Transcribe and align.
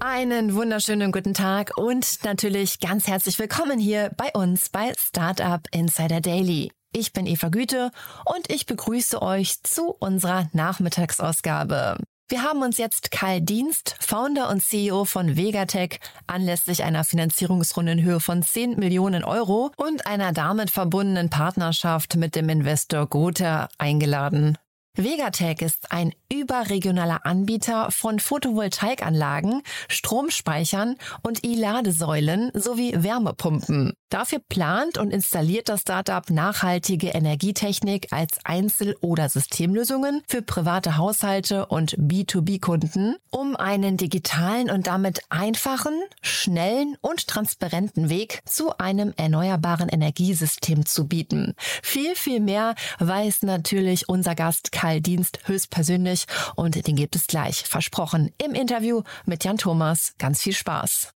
Einen 0.00 0.54
wunderschönen 0.54 1.10
guten 1.10 1.34
Tag 1.34 1.76
und 1.76 2.24
natürlich 2.24 2.78
ganz 2.78 3.08
herzlich 3.08 3.36
willkommen 3.40 3.80
hier 3.80 4.12
bei 4.16 4.30
uns 4.32 4.68
bei 4.68 4.92
Startup 4.96 5.60
Insider 5.72 6.20
Daily. 6.20 6.70
Ich 6.92 7.12
bin 7.12 7.26
Eva 7.26 7.48
Güte 7.48 7.90
und 8.24 8.48
ich 8.48 8.66
begrüße 8.66 9.20
euch 9.20 9.60
zu 9.64 9.90
unserer 9.90 10.48
Nachmittagsausgabe. 10.52 11.98
Wir 12.28 12.42
haben 12.42 12.62
uns 12.62 12.78
jetzt 12.78 13.10
Karl 13.10 13.40
Dienst, 13.40 13.96
Founder 13.98 14.50
und 14.50 14.62
CEO 14.62 15.04
von 15.04 15.36
Vegatech, 15.36 15.98
anlässlich 16.28 16.84
einer 16.84 17.02
Finanzierungsrunde 17.02 17.92
in 17.92 18.02
Höhe 18.02 18.20
von 18.20 18.42
10 18.42 18.78
Millionen 18.78 19.24
Euro 19.24 19.72
und 19.76 20.06
einer 20.06 20.32
damit 20.32 20.70
verbundenen 20.70 21.28
Partnerschaft 21.28 22.14
mit 22.14 22.36
dem 22.36 22.48
Investor 22.48 23.06
Gotha 23.08 23.68
eingeladen. 23.78 24.58
Vegatech 24.94 25.62
ist 25.62 25.92
ein 25.92 26.12
überregionaler 26.32 27.24
Anbieter 27.24 27.90
von 27.90 28.18
Photovoltaikanlagen, 28.18 29.62
Stromspeichern 29.88 30.96
und 31.22 31.44
E-Ladesäulen 31.44 32.50
sowie 32.54 32.92
Wärmepumpen. 32.96 33.94
Dafür 34.10 34.38
plant 34.38 34.96
und 34.98 35.10
installiert 35.10 35.68
das 35.68 35.82
Startup 35.82 36.28
nachhaltige 36.30 37.08
Energietechnik 37.08 38.08
als 38.10 38.38
Einzel- 38.44 38.96
oder 39.00 39.28
Systemlösungen 39.28 40.22
für 40.26 40.42
private 40.42 40.96
Haushalte 40.96 41.66
und 41.66 41.96
B2B-Kunden, 41.98 43.16
um 43.30 43.56
einen 43.56 43.96
digitalen 43.96 44.70
und 44.70 44.86
damit 44.86 45.20
einfachen, 45.28 45.92
schnellen 46.22 46.96
und 47.02 47.26
transparenten 47.26 48.08
Weg 48.08 48.40
zu 48.46 48.78
einem 48.78 49.12
erneuerbaren 49.16 49.88
Energiesystem 49.88 50.86
zu 50.86 51.06
bieten. 51.06 51.54
Viel, 51.82 52.14
viel 52.14 52.40
mehr 52.40 52.74
weiß 52.98 53.42
natürlich 53.42 54.08
unser 54.08 54.34
Gast 54.34 54.72
Karl 54.72 55.00
Dienst 55.00 55.40
höchstpersönlich 55.44 56.17
und 56.56 56.86
den 56.86 56.96
gibt 56.96 57.16
es 57.16 57.26
gleich, 57.26 57.64
versprochen, 57.64 58.32
im 58.42 58.54
Interview 58.54 59.02
mit 59.24 59.44
Jan 59.44 59.58
Thomas. 59.58 60.14
Ganz 60.18 60.42
viel 60.42 60.54
Spaß. 60.54 61.12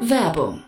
Werbung. 0.00 0.67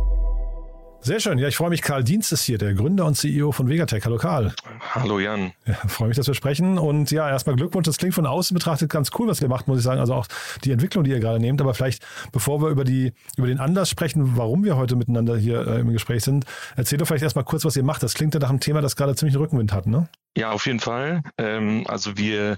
Sehr 1.03 1.19
schön. 1.19 1.39
Ja, 1.39 1.47
ich 1.47 1.57
freue 1.57 1.71
mich. 1.71 1.81
Karl 1.81 2.03
Dienst 2.03 2.31
ist 2.31 2.43
hier, 2.43 2.59
der 2.59 2.75
Gründer 2.75 3.07
und 3.07 3.15
CEO 3.15 3.51
von 3.51 3.67
Vegatech. 3.67 4.05
Hallo 4.05 4.17
Karl. 4.17 4.53
Hallo 4.93 5.19
Jan. 5.19 5.51
Ja, 5.65 5.73
freue 5.87 6.09
mich, 6.09 6.17
dass 6.17 6.27
wir 6.27 6.35
sprechen. 6.35 6.77
Und 6.77 7.09
ja, 7.09 7.27
erstmal 7.27 7.55
Glückwunsch. 7.55 7.87
Das 7.87 7.97
klingt 7.97 8.13
von 8.13 8.27
außen 8.27 8.53
betrachtet 8.53 8.91
ganz 8.91 9.09
cool, 9.17 9.27
was 9.27 9.41
ihr 9.41 9.47
macht, 9.47 9.67
muss 9.67 9.79
ich 9.79 9.83
sagen. 9.83 9.99
Also 9.99 10.13
auch 10.13 10.27
die 10.63 10.71
Entwicklung, 10.71 11.03
die 11.03 11.09
ihr 11.09 11.19
gerade 11.19 11.39
nehmt. 11.39 11.59
Aber 11.59 11.73
vielleicht, 11.73 12.05
bevor 12.31 12.61
wir 12.61 12.69
über, 12.69 12.83
die, 12.83 13.13
über 13.35 13.47
den 13.47 13.57
Anlass 13.57 13.89
sprechen, 13.89 14.37
warum 14.37 14.63
wir 14.63 14.77
heute 14.77 14.95
miteinander 14.95 15.35
hier 15.35 15.65
äh, 15.65 15.79
im 15.79 15.91
Gespräch 15.91 16.23
sind, 16.23 16.45
erzähl 16.75 16.99
doch 16.99 17.07
vielleicht 17.07 17.23
erstmal 17.23 17.45
kurz, 17.45 17.65
was 17.65 17.75
ihr 17.75 17.83
macht. 17.83 18.03
Das 18.03 18.13
klingt 18.13 18.35
ja 18.35 18.39
nach 18.39 18.51
einem 18.51 18.59
Thema, 18.59 18.81
das 18.81 18.95
gerade 18.95 19.15
ziemlich 19.15 19.33
einen 19.33 19.43
Rückenwind 19.43 19.73
hat, 19.73 19.87
ne? 19.87 20.07
Ja, 20.37 20.51
auf 20.51 20.67
jeden 20.67 20.79
Fall. 20.79 21.23
Ähm, 21.39 21.83
also 21.87 22.17
wir 22.17 22.57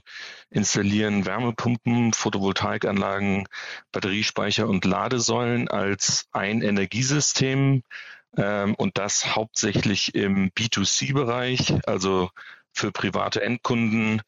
installieren 0.49 1.25
Wärmepumpen, 1.25 2.11
Photovoltaikanlagen, 2.11 3.47
Batteriespeicher 3.93 4.67
und 4.67 4.83
Ladesäulen 4.83 5.69
als 5.69 6.25
ein 6.33 6.61
Energiesystem 6.61 7.83
ähm, 8.37 8.75
und 8.75 8.97
das 8.97 9.35
hauptsächlich 9.35 10.15
im 10.15 10.51
B2C-Bereich, 10.51 11.75
also 11.85 12.29
für 12.71 12.91
private 12.91 13.41
Endkunden 13.41 14.21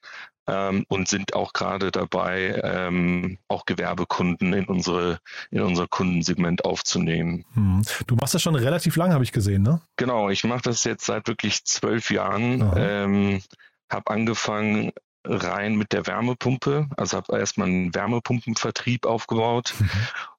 ähm, 0.48 0.86
und 0.88 1.08
sind 1.08 1.34
auch 1.34 1.54
gerade 1.54 1.92
dabei, 1.92 2.62
ähm, 2.64 3.38
auch 3.48 3.66
Gewerbekunden 3.66 4.54
in 4.54 4.66
unsere 4.66 5.20
in 5.50 5.62
unser 5.62 5.88
Kundensegment 5.88 6.66
aufzunehmen. 6.66 7.46
Hm. 7.54 7.82
Du 8.08 8.16
machst 8.16 8.36
das 8.36 8.42
schon 8.42 8.56
relativ 8.56 8.96
lang, 8.96 9.14
habe 9.14 9.24
ich 9.24 9.32
gesehen, 9.32 9.64
ne? 9.64 9.82
Genau, 9.96 10.30
ich 10.30 10.44
mache 10.44 10.62
das 10.62 10.84
jetzt 10.84 11.06
seit 11.06 11.28
wirklich 11.28 11.64
zwölf 11.66 12.12
Jahren. 12.12 12.72
Ähm, 12.76 13.42
habe 13.90 14.12
angefangen 14.12 14.92
rein 15.26 15.76
mit 15.76 15.92
der 15.92 16.08
Wärmepumpe, 16.08 16.88
also 16.98 17.18
habe 17.18 17.38
erstmal 17.38 17.68
einen 17.68 17.94
Wärmepumpenvertrieb 17.94 19.06
aufgebaut 19.06 19.74
mhm. 19.80 19.90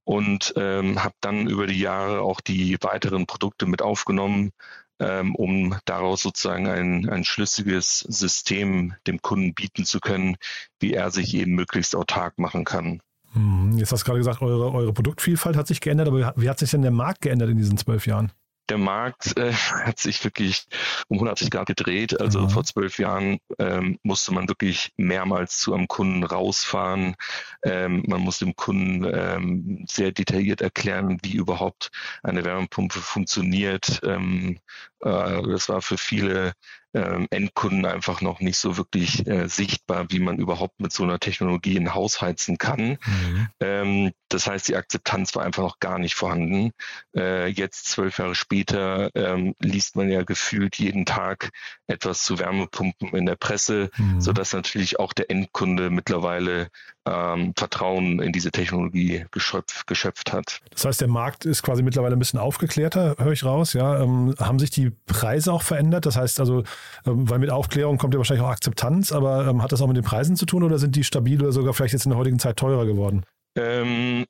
und 0.05 0.55
ähm, 0.57 1.03
habe 1.03 1.15
dann 1.21 1.49
über 1.49 1.67
die 1.67 1.81
Jahre 1.81 2.21
auch 2.21 2.41
die 2.41 2.77
weiteren 2.81 3.27
Produkte 3.27 3.67
mit 3.67 3.83
aufgenommen, 3.83 4.51
ähm, 4.99 5.35
um 5.35 5.77
daraus 5.85 6.23
sozusagen 6.23 6.69
ein, 6.69 7.09
ein 7.09 7.25
schlüssiges 7.25 8.01
System 8.01 8.95
dem 9.07 9.21
Kunden 9.21 9.55
bieten 9.55 9.85
zu 9.85 10.01
können, 10.01 10.37
wie 10.81 10.95
er 10.95 11.11
sich 11.11 11.35
eben 11.35 11.55
möglichst 11.55 11.95
autark 11.95 12.39
machen 12.39 12.65
kann. 12.65 13.01
Hm, 13.33 13.77
jetzt 13.77 13.93
hast 13.93 14.03
du 14.03 14.07
gerade 14.07 14.21
gesagt, 14.21 14.41
eure, 14.41 14.73
eure 14.73 14.93
Produktvielfalt 14.93 15.57
hat 15.57 15.67
sich 15.67 15.81
geändert, 15.81 16.09
aber 16.09 16.35
wie 16.37 16.49
hat 16.49 16.59
sich 16.59 16.71
denn 16.71 16.83
der 16.83 16.91
Markt 16.91 17.21
geändert 17.21 17.51
in 17.51 17.59
diesen 17.59 17.77
zwölf 17.77 18.07
Jahren? 18.07 18.33
Der 18.69 18.79
Markt 18.79 19.37
äh, 19.37 19.53
hat 19.85 19.99
sich 19.99 20.23
wirklich 20.25 20.67
um 21.09 21.17
180 21.17 21.51
Grad 21.51 21.67
gedreht. 21.67 22.21
Also 22.21 22.41
mhm. 22.41 22.51
vor 22.51 22.65
zwölf 22.65 22.99
Jahren 22.99 23.39
ähm, 23.59 23.99
musste 24.03 24.33
man 24.33 24.49
wirklich 24.49 24.93
mehrmals 24.97 25.59
zu 25.59 25.75
einem 25.75 25.89
Kunden 25.89 26.25
rausfahren. 26.25 27.17
Ähm, 27.65 28.05
man 28.07 28.21
musste 28.21 28.45
dem 28.45 28.57
Kunden 28.57 29.05
ähm, 29.05 29.85
sehr 29.89 30.13
detailliert 30.13 30.61
erklären, 30.61 31.19
wie 31.23 31.37
überhaupt 31.37 31.91
eine 32.23 32.45
Wärmepumpe 32.45 32.99
funktioniert. 32.99 34.01
Ähm, 34.05 34.59
äh, 35.01 35.43
das 35.43 35.69
war 35.69 35.83
für 35.83 35.99
viele 35.99 36.53
ähm, 36.97 37.27
Endkunden 37.31 37.85
einfach 37.85 38.23
noch 38.23 38.41
nicht 38.41 38.57
so 38.57 38.77
wirklich 38.79 39.27
äh, 39.27 39.49
sichtbar, 39.49 40.07
wie 40.09 40.19
man 40.19 40.39
überhaupt 40.39 40.81
mit 40.81 40.93
so 40.93 41.03
einer 41.03 41.21
Technologie 41.21 41.77
ein 41.77 41.95
Haus 41.95 42.23
heizen 42.23 42.57
kann. 42.57 42.99
Mhm. 43.07 43.49
Ähm, 43.61 44.13
das 44.29 44.47
heißt, 44.47 44.67
die 44.69 44.77
Akzeptanz 44.77 45.35
war 45.35 45.45
einfach 45.45 45.63
noch 45.63 45.79
gar 45.79 45.99
nicht 45.99 46.15
vorhanden. 46.15 46.73
Äh, 47.15 47.49
jetzt, 47.49 47.89
zwölf 47.89 48.19
Jahre 48.19 48.35
später, 48.35 49.11
ähm, 49.15 49.55
liest 49.61 49.95
man 49.95 50.11
ja 50.11 50.23
gefühlt 50.23 50.77
jeden 50.79 51.05
Tag 51.05 51.51
etwas 51.87 52.23
zu 52.23 52.39
Wärmepumpen 52.39 53.11
in 53.11 53.27
der 53.27 53.37
Presse, 53.37 53.91
mhm. 53.97 54.21
sodass 54.21 54.53
natürlich 54.53 54.99
auch 54.99 55.13
der 55.13 55.31
Endkunde 55.31 55.91
mittlerweile 55.91 56.69
ähm, 57.07 57.53
Vertrauen 57.57 58.21
in 58.21 58.33
diese 58.33 58.51
Technologie 58.51 59.27
geschöpft, 59.31 59.87
geschöpft 59.87 60.33
hat. 60.33 60.61
Das 60.71 60.85
heißt, 60.85 61.01
der 61.01 61.09
Markt 61.09 61.45
ist 61.45 61.63
quasi 61.63 61.83
mittlerweile 61.83 62.17
ein 62.17 62.19
bisschen 62.19 62.41
aufgeklärter, 62.41 63.17
höre 63.19 63.33
ich 63.33 63.45
raus. 63.45 63.75
Ja, 63.75 64.01
ähm, 64.01 64.35
haben 64.41 64.59
sich 64.59 64.71
die 64.71 64.91
Preise 65.07 65.53
auch 65.53 65.63
verändert? 65.63 66.07
Das 66.07 66.17
heißt 66.17 66.41
also, 66.41 66.65
weil 67.05 67.39
mit 67.39 67.51
Aufklärung 67.51 67.99
kommt 67.99 68.15
ja 68.15 68.19
wahrscheinlich 68.19 68.45
auch 68.45 68.51
Akzeptanz, 68.51 69.13
aber 69.13 69.47
ähm, 69.47 69.63
hat 69.63 69.73
das 69.73 69.81
auch 69.81 69.87
mit 69.87 69.97
den 69.97 70.05
Preisen 70.05 70.37
zu 70.37 70.47
tun 70.47 70.63
oder 70.63 70.79
sind 70.79 70.97
die 70.97 71.05
stabil 71.05 71.41
oder 71.41 71.53
sogar 71.53 71.75
vielleicht 71.75 71.93
jetzt 71.93 72.07
in 72.07 72.11
der 72.11 72.19
heutigen 72.19 72.39
Zeit 72.39 72.57
teurer 72.57 72.87
geworden? 72.87 73.25
Ähm, 73.57 74.25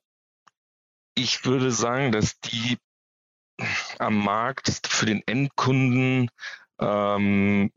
ich 1.15 1.45
würde 1.45 1.71
sagen, 1.71 2.11
dass 2.11 2.39
die 2.39 2.77
am 3.99 4.23
Markt 4.23 4.87
für 4.87 5.05
den 5.05 5.23
Endkunden 5.25 6.29
ähm, 6.79 7.71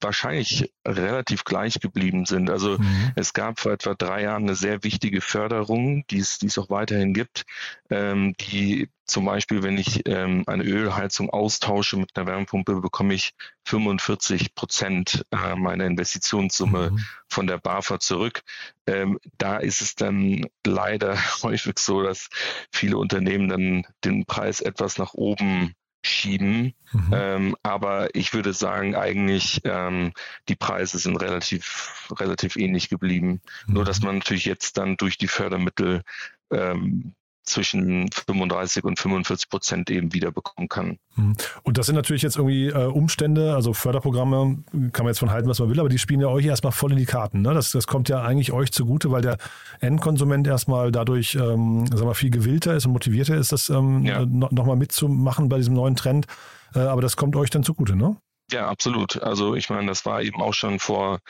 wahrscheinlich 0.00 0.72
relativ 0.86 1.44
gleich 1.44 1.80
geblieben 1.80 2.26
sind. 2.26 2.50
Also 2.50 2.78
mhm. 2.78 3.12
es 3.16 3.32
gab 3.32 3.60
vor 3.60 3.72
etwa 3.72 3.94
drei 3.94 4.22
Jahren 4.22 4.44
eine 4.44 4.54
sehr 4.54 4.82
wichtige 4.84 5.20
Förderung, 5.20 6.04
die 6.08 6.18
es, 6.18 6.38
die 6.38 6.46
es 6.46 6.58
auch 6.58 6.70
weiterhin 6.70 7.14
gibt, 7.14 7.44
ähm, 7.90 8.34
die 8.40 8.88
zum 9.10 9.24
Beispiel, 9.24 9.64
wenn 9.64 9.76
ich 9.76 10.06
ähm, 10.06 10.44
eine 10.46 10.62
Ölheizung 10.62 11.30
austausche 11.30 11.96
mit 11.96 12.16
einer 12.16 12.28
Wärmepumpe, 12.28 12.80
bekomme 12.80 13.14
ich 13.14 13.34
45 13.64 14.54
Prozent 14.54 15.26
äh, 15.32 15.56
meiner 15.56 15.84
Investitionssumme 15.86 16.92
mhm. 16.92 17.04
von 17.26 17.48
der 17.48 17.58
BAFA 17.58 17.98
zurück. 17.98 18.42
Ähm, 18.86 19.18
da 19.36 19.56
ist 19.56 19.82
es 19.82 19.96
dann 19.96 20.46
leider 20.64 21.16
häufig 21.42 21.80
so, 21.80 22.02
dass 22.02 22.28
viele 22.72 22.98
Unternehmen 22.98 23.48
dann 23.48 23.86
den 24.04 24.26
Preis 24.26 24.60
etwas 24.60 24.96
nach 24.96 25.14
oben 25.14 25.74
schieben. 26.02 26.74
Mhm. 26.92 27.10
Ähm, 27.12 27.56
aber 27.62 28.14
ich 28.14 28.32
würde 28.32 28.52
sagen, 28.52 28.94
eigentlich 28.94 29.60
ähm, 29.64 30.12
die 30.48 30.56
Preise 30.56 30.98
sind 30.98 31.16
relativ, 31.16 32.08
relativ 32.18 32.56
ähnlich 32.56 32.88
geblieben. 32.88 33.40
Mhm. 33.66 33.74
Nur 33.74 33.84
dass 33.84 34.00
man 34.00 34.18
natürlich 34.18 34.44
jetzt 34.44 34.78
dann 34.78 34.96
durch 34.96 35.18
die 35.18 35.28
Fördermittel 35.28 36.02
ähm, 36.50 37.14
zwischen 37.42 38.10
35 38.10 38.84
und 38.84 38.98
45 38.98 39.48
Prozent 39.48 39.90
eben 39.90 40.12
wieder 40.12 40.30
bekommen 40.30 40.68
kann. 40.68 40.98
Mhm. 41.16 41.34
Und 41.62 41.78
das 41.78 41.86
sind 41.86 41.96
natürlich 41.96 42.22
jetzt 42.22 42.36
irgendwie 42.36 42.68
äh, 42.68 42.86
Umstände, 42.86 43.54
also 43.54 43.72
Förderprogramme, 43.72 44.58
kann 44.92 45.04
man 45.04 45.08
jetzt 45.08 45.18
von 45.18 45.30
halten, 45.30 45.48
was 45.48 45.58
man 45.58 45.70
will, 45.70 45.80
aber 45.80 45.88
die 45.88 45.98
spielen 45.98 46.20
ja 46.20 46.28
euch 46.28 46.46
erstmal 46.46 46.72
voll 46.72 46.92
in 46.92 46.98
die 46.98 47.06
Karten. 47.06 47.42
Ne? 47.42 47.54
Das, 47.54 47.72
das 47.72 47.86
kommt 47.86 48.08
ja 48.08 48.22
eigentlich 48.22 48.52
euch 48.52 48.72
zugute, 48.72 49.10
weil 49.10 49.22
der 49.22 49.38
Endkonsument 49.80 50.46
erstmal 50.46 50.92
dadurch 50.92 51.34
ähm, 51.34 51.86
sagen 51.86 52.06
wir, 52.06 52.14
viel 52.14 52.30
gewillter 52.30 52.74
ist 52.74 52.86
und 52.86 52.92
motivierter 52.92 53.36
ist, 53.36 53.52
das 53.52 53.70
ähm, 53.70 54.04
ja. 54.04 54.24
nochmal 54.26 54.76
mitzumachen 54.76 55.48
bei 55.48 55.56
diesem 55.56 55.74
neuen 55.74 55.96
Trend. 55.96 56.26
Äh, 56.74 56.80
aber 56.80 57.02
das 57.02 57.16
kommt 57.16 57.36
euch 57.36 57.50
dann 57.50 57.64
zugute, 57.64 57.96
ne? 57.96 58.16
Ja, 58.50 58.68
absolut. 58.68 59.22
Also 59.22 59.54
ich 59.54 59.70
meine, 59.70 59.86
das 59.86 60.04
war 60.06 60.22
eben 60.22 60.40
auch 60.40 60.54
schon 60.54 60.78
vor 60.78 61.20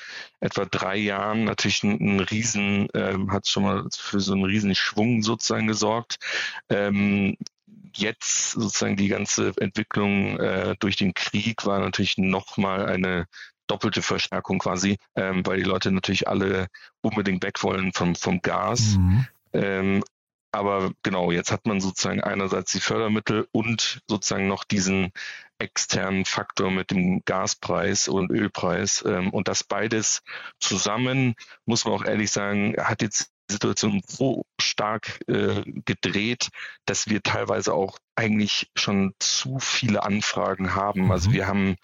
etwa 0.40 0.64
drei 0.64 0.96
Jahren 0.96 1.44
natürlich 1.44 1.82
ein, 1.82 1.98
ein 2.00 2.20
Riesen, 2.20 2.88
ähm, 2.94 3.32
hat 3.32 3.46
schon 3.46 3.64
mal 3.64 3.84
für 3.94 4.20
so 4.20 4.32
einen 4.32 4.44
Riesenschwung 4.44 5.22
sozusagen 5.22 5.66
gesorgt. 5.66 6.18
Ähm, 6.68 7.36
jetzt 7.94 8.52
sozusagen 8.52 8.96
die 8.96 9.08
ganze 9.08 9.52
Entwicklung 9.58 10.38
äh, 10.38 10.76
durch 10.78 10.96
den 10.96 11.14
Krieg 11.14 11.66
war 11.66 11.80
natürlich 11.80 12.18
nochmal 12.18 12.86
eine 12.86 13.26
doppelte 13.66 14.02
Verstärkung 14.02 14.58
quasi, 14.58 14.98
ähm, 15.14 15.46
weil 15.46 15.58
die 15.58 15.68
Leute 15.68 15.92
natürlich 15.92 16.28
alle 16.28 16.66
unbedingt 17.02 17.42
weg 17.42 17.62
wollen 17.62 17.92
vom, 17.92 18.14
vom 18.14 18.40
Gas. 18.42 18.96
Mhm. 18.96 19.26
Ähm, 19.52 20.04
aber 20.52 20.92
genau, 21.02 21.30
jetzt 21.30 21.52
hat 21.52 21.66
man 21.66 21.80
sozusagen 21.80 22.22
einerseits 22.22 22.72
die 22.72 22.80
Fördermittel 22.80 23.48
und 23.52 24.00
sozusagen 24.08 24.48
noch 24.48 24.64
diesen 24.64 25.12
externen 25.58 26.24
Faktor 26.24 26.70
mit 26.70 26.90
dem 26.90 27.22
Gaspreis 27.24 28.08
und 28.08 28.30
Ölpreis. 28.30 29.04
Ähm, 29.06 29.30
und 29.30 29.48
das 29.48 29.62
beides 29.62 30.22
zusammen, 30.58 31.34
muss 31.66 31.84
man 31.84 31.94
auch 31.94 32.04
ehrlich 32.04 32.30
sagen, 32.32 32.74
hat 32.78 33.02
jetzt 33.02 33.30
die 33.48 33.54
Situation 33.54 34.00
so 34.06 34.44
stark 34.60 35.20
äh, 35.28 35.62
gedreht, 35.84 36.48
dass 36.86 37.08
wir 37.08 37.22
teilweise 37.22 37.74
auch 37.74 37.98
eigentlich 38.20 38.70
schon 38.74 39.14
zu 39.18 39.58
viele 39.60 40.02
Anfragen 40.02 40.74
haben. 40.74 41.10
Also 41.10 41.30
mhm. 41.30 41.34
wir 41.34 41.46
haben, 41.46 41.76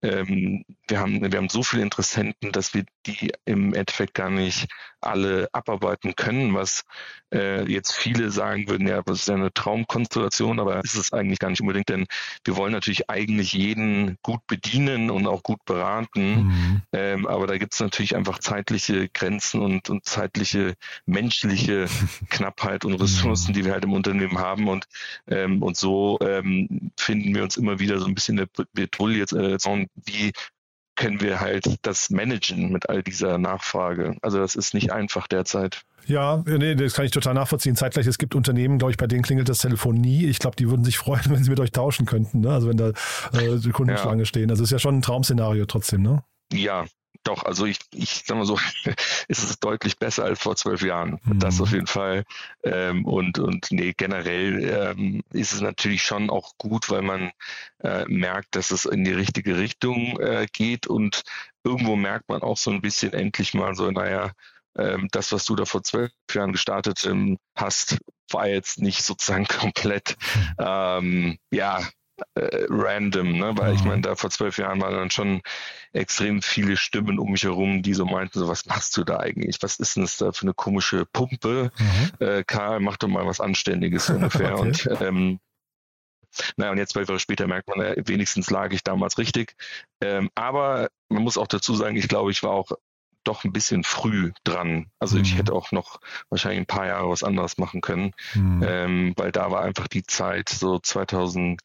ähm, 0.00 0.64
wir 0.88 1.00
haben, 1.00 1.20
wir 1.20 1.38
haben 1.38 1.50
so 1.50 1.62
viele 1.62 1.82
Interessenten, 1.82 2.50
dass 2.50 2.72
wir 2.72 2.84
die 3.06 3.32
im 3.44 3.74
Endeffekt 3.74 4.14
gar 4.14 4.30
nicht 4.30 4.68
alle 5.02 5.48
abarbeiten 5.52 6.14
können, 6.16 6.54
was 6.54 6.84
äh, 7.32 7.64
jetzt 7.70 7.92
viele 7.92 8.30
sagen 8.30 8.68
würden, 8.68 8.86
ja, 8.86 9.02
das 9.02 9.20
ist 9.20 9.28
ja 9.28 9.34
eine 9.34 9.52
Traumkonstellation, 9.52 10.60
aber 10.60 10.82
ist 10.84 10.94
es 10.94 11.12
eigentlich 11.12 11.38
gar 11.38 11.50
nicht 11.50 11.60
unbedingt, 11.60 11.88
denn 11.88 12.06
wir 12.44 12.56
wollen 12.56 12.72
natürlich 12.72 13.10
eigentlich 13.10 13.52
jeden 13.52 14.18
gut 14.22 14.46
bedienen 14.46 15.10
und 15.10 15.26
auch 15.26 15.42
gut 15.42 15.64
beraten, 15.64 16.44
mhm. 16.44 16.82
ähm, 16.92 17.26
aber 17.26 17.46
da 17.46 17.58
gibt 17.58 17.74
es 17.74 17.80
natürlich 17.80 18.16
einfach 18.16 18.38
zeitliche 18.38 19.08
Grenzen 19.08 19.60
und, 19.60 19.90
und 19.90 20.04
zeitliche 20.04 20.74
menschliche 21.04 21.86
Knappheit 22.30 22.84
und 22.84 22.94
Ressourcen, 22.94 23.52
die 23.54 23.64
wir 23.64 23.72
halt 23.72 23.84
im 23.84 23.92
Unternehmen 23.92 24.38
haben 24.38 24.68
und, 24.68 24.86
ähm, 25.26 25.62
und 25.62 25.76
so 25.82 26.18
ähm, 26.22 26.92
finden 26.98 27.34
wir 27.34 27.42
uns 27.42 27.58
immer 27.58 27.78
wieder 27.78 27.98
so 27.98 28.06
ein 28.06 28.14
bisschen 28.14 28.38
in 28.38 28.48
der 28.54 28.64
Bredouille 28.72 29.18
jetzt, 29.18 29.34
äh, 29.34 29.58
wie 30.06 30.32
können 30.94 31.20
wir 31.20 31.40
halt 31.40 31.78
das 31.82 32.10
managen 32.10 32.70
mit 32.70 32.88
all 32.88 33.02
dieser 33.02 33.38
Nachfrage. 33.38 34.16
Also 34.22 34.38
das 34.38 34.54
ist 34.54 34.74
nicht 34.74 34.92
einfach 34.92 35.26
derzeit. 35.26 35.82
Ja, 36.06 36.42
nee, 36.46 36.74
das 36.74 36.94
kann 36.94 37.04
ich 37.04 37.10
total 37.10 37.34
nachvollziehen. 37.34 37.76
Zeitgleich, 37.76 38.06
es 38.06 38.18
gibt 38.18 38.34
Unternehmen, 38.34 38.78
glaube 38.78 38.90
ich, 38.90 38.96
bei 38.96 39.06
denen 39.06 39.22
klingelt 39.22 39.48
das 39.48 39.58
Telefon 39.58 39.96
nie. 39.96 40.26
Ich 40.26 40.38
glaube, 40.38 40.56
die 40.56 40.68
würden 40.68 40.84
sich 40.84 40.98
freuen, 40.98 41.22
wenn 41.28 41.42
sie 41.42 41.50
mit 41.50 41.60
euch 41.60 41.72
tauschen 41.72 42.06
könnten, 42.06 42.40
ne? 42.40 42.50
Also 42.50 42.68
wenn 42.68 42.76
da 42.76 42.90
äh, 43.32 43.70
Kundenschlange 43.72 44.22
ja. 44.22 44.26
stehen. 44.26 44.50
Also 44.50 44.64
ist 44.64 44.70
ja 44.70 44.78
schon 44.78 44.98
ein 44.98 45.02
Traumszenario 45.02 45.64
trotzdem, 45.66 46.02
ne? 46.02 46.22
Ja, 46.52 46.84
doch, 47.24 47.44
also 47.44 47.66
ich, 47.66 47.78
ich 47.92 48.24
sag 48.26 48.36
mal 48.36 48.46
so, 48.46 48.58
ist 49.28 49.44
es 49.44 49.58
deutlich 49.60 49.98
besser 49.98 50.24
als 50.24 50.40
vor 50.40 50.56
zwölf 50.56 50.82
Jahren. 50.82 51.20
Mhm. 51.24 51.38
Das 51.38 51.60
auf 51.60 51.72
jeden 51.72 51.86
Fall. 51.86 52.24
Ähm, 52.62 53.04
und, 53.04 53.38
und 53.38 53.70
nee, 53.70 53.94
generell 53.96 54.94
ähm, 54.96 55.22
ist 55.32 55.52
es 55.52 55.60
natürlich 55.60 56.02
schon 56.02 56.30
auch 56.30 56.56
gut, 56.58 56.90
weil 56.90 57.02
man 57.02 57.30
äh, 57.82 58.04
merkt, 58.06 58.56
dass 58.56 58.70
es 58.70 58.84
in 58.84 59.04
die 59.04 59.12
richtige 59.12 59.58
Richtung 59.58 60.18
äh, 60.20 60.46
geht 60.52 60.86
und 60.86 61.22
irgendwo 61.64 61.96
merkt 61.96 62.28
man 62.28 62.42
auch 62.42 62.56
so 62.56 62.70
ein 62.70 62.80
bisschen 62.80 63.12
endlich 63.12 63.54
mal 63.54 63.74
so, 63.74 63.90
naja, 63.90 64.32
ähm, 64.76 65.08
das, 65.12 65.32
was 65.32 65.44
du 65.44 65.54
da 65.54 65.64
vor 65.64 65.82
zwölf 65.82 66.12
Jahren 66.32 66.52
gestartet 66.52 67.04
ähm, 67.04 67.38
hast, 67.54 67.98
war 68.30 68.48
jetzt 68.48 68.80
nicht 68.80 69.02
sozusagen 69.02 69.46
komplett, 69.48 70.16
mhm. 70.34 70.54
ähm, 70.58 71.38
ja, 71.50 71.82
äh, 72.34 72.66
random, 72.68 73.38
ne? 73.38 73.52
weil 73.56 73.70
mhm. 73.70 73.76
ich 73.76 73.84
meine, 73.84 74.02
da 74.02 74.14
vor 74.14 74.30
zwölf 74.30 74.58
Jahren 74.58 74.80
waren 74.80 74.94
dann 74.94 75.10
schon 75.10 75.42
extrem 75.92 76.42
viele 76.42 76.76
Stimmen 76.76 77.18
um 77.18 77.32
mich 77.32 77.44
herum, 77.44 77.82
die 77.82 77.94
so 77.94 78.04
meinten, 78.04 78.38
so 78.38 78.48
was 78.48 78.66
machst 78.66 78.96
du 78.96 79.04
da 79.04 79.18
eigentlich? 79.18 79.58
Was 79.60 79.76
ist 79.76 79.96
denn 79.96 80.04
das 80.04 80.16
da 80.16 80.32
für 80.32 80.42
eine 80.42 80.54
komische 80.54 81.06
Pumpe? 81.06 81.70
Mhm. 81.78 82.26
Äh, 82.26 82.44
Karl, 82.44 82.80
mach 82.80 82.96
doch 82.96 83.08
mal 83.08 83.26
was 83.26 83.40
Anständiges 83.40 84.10
ungefähr. 84.10 84.58
okay. 84.58 84.60
Und 84.60 85.00
ähm, 85.00 85.40
naja, 86.56 86.72
und 86.72 86.78
jetzt 86.78 86.92
zwölf 86.92 87.08
Jahre 87.08 87.20
später 87.20 87.46
merkt 87.46 87.68
man, 87.68 87.80
äh, 87.80 88.02
wenigstens 88.06 88.50
lag 88.50 88.72
ich 88.72 88.82
damals 88.82 89.18
richtig. 89.18 89.54
Ähm, 90.00 90.30
aber 90.34 90.88
man 91.08 91.22
muss 91.22 91.38
auch 91.38 91.46
dazu 91.46 91.74
sagen, 91.74 91.96
ich 91.96 92.08
glaube, 92.08 92.30
ich 92.30 92.42
war 92.42 92.52
auch 92.52 92.72
doch 93.24 93.44
ein 93.44 93.52
bisschen 93.52 93.84
früh 93.84 94.32
dran. 94.44 94.90
Also 94.98 95.16
mhm. 95.16 95.22
ich 95.22 95.36
hätte 95.36 95.52
auch 95.52 95.72
noch 95.72 96.00
wahrscheinlich 96.28 96.60
ein 96.60 96.66
paar 96.66 96.86
Jahre 96.86 97.08
was 97.08 97.22
anderes 97.22 97.58
machen 97.58 97.80
können, 97.80 98.12
mhm. 98.34 98.64
ähm, 98.66 99.12
weil 99.16 99.32
da 99.32 99.50
war 99.50 99.62
einfach 99.62 99.88
die 99.88 100.04
Zeit 100.04 100.48
so 100.48 100.78
2000 100.78 101.60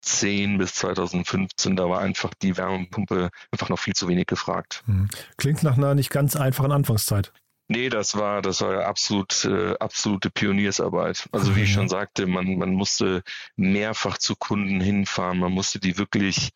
2010 0.00 0.58
bis 0.58 0.74
2015, 0.74 1.76
da 1.76 1.88
war 1.88 2.00
einfach 2.00 2.32
die 2.42 2.56
Wärmepumpe 2.56 3.30
einfach 3.50 3.68
noch 3.68 3.78
viel 3.78 3.94
zu 3.94 4.08
wenig 4.08 4.26
gefragt. 4.26 4.82
Hm. 4.86 5.08
Klingt 5.36 5.62
nach 5.62 5.76
einer 5.76 5.94
nicht 5.94 6.10
ganz 6.10 6.36
einfachen 6.36 6.72
Anfangszeit. 6.72 7.32
Nee, 7.72 7.88
das 7.88 8.16
war, 8.16 8.42
das 8.42 8.62
war 8.62 8.84
absolut, 8.84 9.44
äh, 9.44 9.76
absolute 9.78 10.28
Pioniersarbeit. 10.28 11.28
Also 11.30 11.54
wie 11.54 11.62
ich 11.62 11.72
schon 11.72 11.88
sagte, 11.88 12.26
man, 12.26 12.58
man 12.58 12.74
musste 12.74 13.22
mehrfach 13.54 14.18
zu 14.18 14.34
Kunden 14.34 14.80
hinfahren, 14.80 15.38
man 15.38 15.52
musste 15.52 15.78
die 15.78 15.96
wirklich 15.96 16.50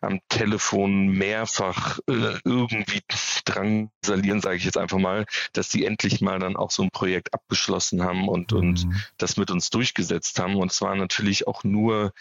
am 0.00 0.20
Telefon 0.28 1.08
mehrfach 1.08 1.98
äh, 2.08 2.38
irgendwie 2.44 3.00
drangsalieren, 3.46 4.40
sage 4.40 4.58
ich 4.58 4.64
jetzt 4.64 4.78
einfach 4.78 4.98
mal, 4.98 5.26
dass 5.54 5.70
die 5.70 5.84
endlich 5.84 6.20
mal 6.20 6.38
dann 6.38 6.54
auch 6.54 6.70
so 6.70 6.84
ein 6.84 6.92
Projekt 6.92 7.34
abgeschlossen 7.34 8.04
haben 8.04 8.28
und, 8.28 8.52
mhm. 8.52 8.58
und 8.58 8.86
das 9.18 9.36
mit 9.36 9.50
uns 9.50 9.70
durchgesetzt 9.70 10.38
haben. 10.38 10.54
Und 10.54 10.70
zwar 10.70 10.94
natürlich 10.94 11.48
auch 11.48 11.64
nur 11.64 12.12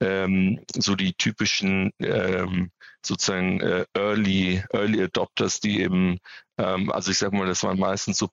ähm, 0.00 0.60
so 0.74 0.94
die 0.94 1.14
typischen 1.14 1.92
ähm, 1.98 2.70
sozusagen 3.04 3.60
äh, 3.60 3.86
Early, 3.94 4.62
Early 4.72 5.02
Adopters, 5.02 5.60
die 5.60 5.80
eben, 5.80 6.18
ähm, 6.58 6.90
also 6.90 7.10
ich 7.10 7.18
sag 7.18 7.32
mal, 7.32 7.46
das 7.46 7.62
waren 7.62 7.78
meistens 7.78 8.18
so 8.18 8.28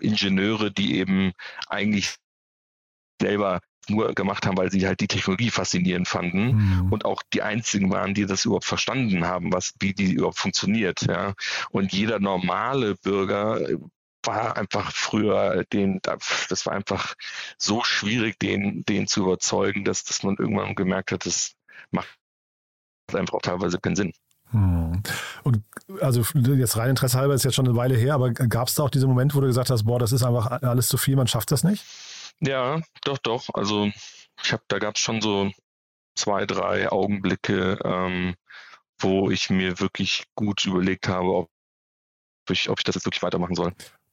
Ingenieure, 0.00 0.70
die 0.70 0.98
eben 0.98 1.32
eigentlich 1.68 2.16
selber 3.20 3.60
nur 3.88 4.14
gemacht 4.14 4.46
haben, 4.46 4.56
weil 4.56 4.70
sie 4.70 4.86
halt 4.86 5.00
die 5.00 5.08
Technologie 5.08 5.50
faszinierend 5.50 6.06
fanden 6.06 6.54
mhm. 6.54 6.92
und 6.92 7.04
auch 7.04 7.22
die 7.32 7.42
einzigen 7.42 7.90
waren, 7.90 8.14
die 8.14 8.26
das 8.26 8.44
überhaupt 8.44 8.64
verstanden 8.64 9.26
haben, 9.26 9.52
was, 9.52 9.74
wie 9.80 9.92
die 9.92 10.12
überhaupt 10.12 10.38
funktioniert, 10.38 11.02
ja. 11.02 11.34
Und 11.70 11.92
jeder 11.92 12.20
normale 12.20 12.94
Bürger 12.96 13.60
war 14.24 14.56
einfach 14.56 14.92
früher 14.92 15.64
den, 15.72 16.00
das 16.02 16.66
war 16.66 16.72
einfach 16.72 17.14
so 17.58 17.82
schwierig, 17.84 18.38
den, 18.38 18.84
den 18.84 19.06
zu 19.06 19.22
überzeugen, 19.22 19.84
dass, 19.84 20.04
dass 20.04 20.22
man 20.22 20.36
irgendwann 20.36 20.74
gemerkt 20.74 21.12
hat, 21.12 21.26
das 21.26 21.54
macht 21.90 22.08
einfach 23.12 23.34
auch 23.34 23.42
teilweise 23.42 23.78
keinen 23.78 23.96
Sinn. 23.96 24.12
Hm. 24.50 25.02
Und 25.42 25.62
also 26.00 26.22
jetzt 26.34 26.76
rein 26.76 26.90
Interesse 26.90 27.18
halber 27.18 27.34
ist 27.34 27.44
jetzt 27.44 27.54
schon 27.54 27.66
eine 27.66 27.76
Weile 27.76 27.96
her, 27.96 28.14
aber 28.14 28.32
gab 28.32 28.68
es 28.68 28.74
da 28.74 28.84
auch 28.84 28.90
diese 28.90 29.06
Momente, 29.06 29.34
wo 29.34 29.40
du 29.40 29.46
gesagt 29.46 29.70
hast, 29.70 29.84
boah, 29.84 29.98
das 29.98 30.12
ist 30.12 30.22
einfach 30.22 30.62
alles 30.62 30.88
zu 30.88 30.98
viel, 30.98 31.16
man 31.16 31.26
schafft 31.26 31.50
das 31.50 31.64
nicht? 31.64 31.84
Ja, 32.40 32.80
doch, 33.04 33.18
doch. 33.18 33.48
Also 33.54 33.90
ich 34.42 34.52
habe, 34.52 34.62
da 34.68 34.78
gab 34.78 34.96
es 34.96 35.00
schon 35.00 35.20
so 35.20 35.50
zwei, 36.14 36.44
drei 36.44 36.90
Augenblicke, 36.90 37.78
ähm, 37.84 38.34
wo 38.98 39.30
ich 39.30 39.50
mir 39.50 39.80
wirklich 39.80 40.24
gut 40.34 40.64
überlegt 40.64 41.08
habe, 41.08 41.28
ob 41.28 41.50
ich, 42.50 42.68
ob 42.68 42.78
ich 42.78 42.84
das 42.84 42.96
jetzt 42.96 43.06
wirklich 43.06 43.22
weitermachen 43.22 43.54
soll. 43.54 43.72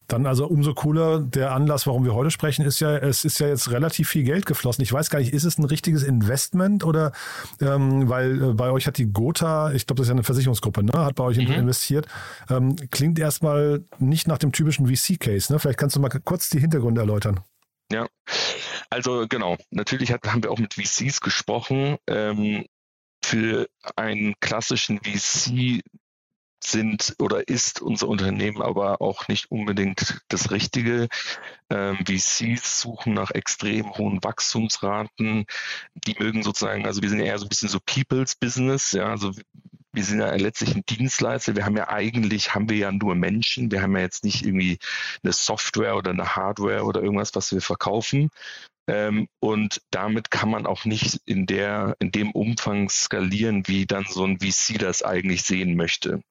Dann 0.09 0.25
also 0.25 0.47
umso 0.47 0.73
cooler 0.73 1.19
der 1.19 1.51
Anlass, 1.51 1.85
warum 1.87 2.03
wir 2.03 2.15
heute 2.15 2.31
sprechen, 2.31 2.65
ist 2.65 2.79
ja, 2.79 2.97
es 2.97 3.25
ist 3.25 3.39
ja 3.39 3.47
jetzt 3.47 3.71
relativ 3.71 4.09
viel 4.09 4.23
Geld 4.23 4.45
geflossen. 4.45 4.83
Ich 4.83 4.91
weiß 4.91 5.09
gar 5.09 5.19
nicht, 5.19 5.33
ist 5.33 5.43
es 5.43 5.57
ein 5.57 5.65
richtiges 5.65 6.03
Investment 6.03 6.83
oder 6.83 7.11
ähm, 7.61 8.09
weil 8.09 8.41
äh, 8.41 8.53
bei 8.53 8.71
euch 8.71 8.87
hat 8.87 8.97
die 8.97 9.05
Gotha, 9.05 9.71
ich 9.71 9.85
glaube, 9.85 9.99
das 9.99 10.07
ist 10.07 10.09
ja 10.09 10.15
eine 10.15 10.23
Versicherungsgruppe, 10.23 10.83
ne, 10.83 10.91
hat 10.93 11.15
bei 11.15 11.23
euch 11.23 11.37
mhm. 11.37 11.53
investiert. 11.53 12.07
Ähm, 12.49 12.75
klingt 12.89 13.19
erstmal 13.19 13.85
nicht 13.99 14.27
nach 14.27 14.39
dem 14.39 14.51
typischen 14.51 14.87
VC-Case. 14.87 15.53
Ne? 15.53 15.59
Vielleicht 15.59 15.79
kannst 15.79 15.95
du 15.95 15.99
mal 15.99 16.09
kurz 16.09 16.49
die 16.49 16.59
Hintergründe 16.59 17.01
erläutern. 17.01 17.41
Ja, 17.91 18.07
also 18.89 19.27
genau. 19.29 19.57
Natürlich 19.69 20.11
hat, 20.11 20.27
haben 20.27 20.43
wir 20.43 20.51
auch 20.51 20.59
mit 20.59 20.73
VCs 20.73 21.21
gesprochen. 21.21 21.97
Ähm, 22.07 22.65
für 23.23 23.67
einen 23.95 24.33
klassischen 24.39 24.99
VC 24.99 25.81
sind 26.61 27.15
oder 27.19 27.47
ist 27.47 27.81
unser 27.81 28.07
Unternehmen 28.07 28.61
aber 28.61 29.01
auch 29.01 29.27
nicht 29.27 29.51
unbedingt 29.51 30.21
das 30.27 30.51
Richtige. 30.51 31.07
Ähm, 31.69 31.97
VCs 32.05 32.81
suchen 32.81 33.13
nach 33.13 33.31
extrem 33.31 33.95
hohen 33.97 34.23
Wachstumsraten. 34.23 35.45
Die 35.93 36.15
mögen 36.19 36.43
sozusagen, 36.43 36.85
also 36.85 37.01
wir 37.01 37.09
sind 37.09 37.21
eher 37.21 37.37
so 37.37 37.45
ein 37.45 37.49
bisschen 37.49 37.69
so 37.69 37.79
People's 37.79 38.35
Business, 38.35 38.91
ja, 38.91 39.07
also 39.07 39.31
wir 39.91 40.03
sind 40.03 40.19
ja 40.19 40.33
letztlich 40.35 40.75
ein 40.75 40.83
Dienstleister. 40.87 41.55
Wir 41.55 41.65
haben 41.65 41.75
ja 41.75 41.89
eigentlich, 41.89 42.53
haben 42.53 42.69
wir 42.69 42.77
ja 42.77 42.91
nur 42.91 43.15
Menschen. 43.15 43.71
Wir 43.71 43.81
haben 43.81 43.95
ja 43.95 44.03
jetzt 44.03 44.23
nicht 44.23 44.45
irgendwie 44.45 44.77
eine 45.23 45.33
Software 45.33 45.95
oder 45.97 46.11
eine 46.11 46.35
Hardware 46.35 46.83
oder 46.83 47.01
irgendwas, 47.01 47.33
was 47.33 47.51
wir 47.51 47.61
verkaufen, 47.61 48.29
ähm, 48.89 49.27
und 49.39 49.83
damit 49.91 50.31
kann 50.31 50.49
man 50.49 50.65
auch 50.65 50.83
nicht 50.83 51.21
in 51.25 51.45
der, 51.45 51.95
in 51.99 52.11
dem 52.11 52.31
Umfang 52.31 52.89
skalieren, 52.89 53.67
wie 53.67 53.85
dann 53.85 54.05
so 54.09 54.23
ein 54.23 54.39
VC 54.39 54.79
das 54.79 55.03
eigentlich 55.03 55.43
sehen 55.43 55.75
möchte. 55.75 56.23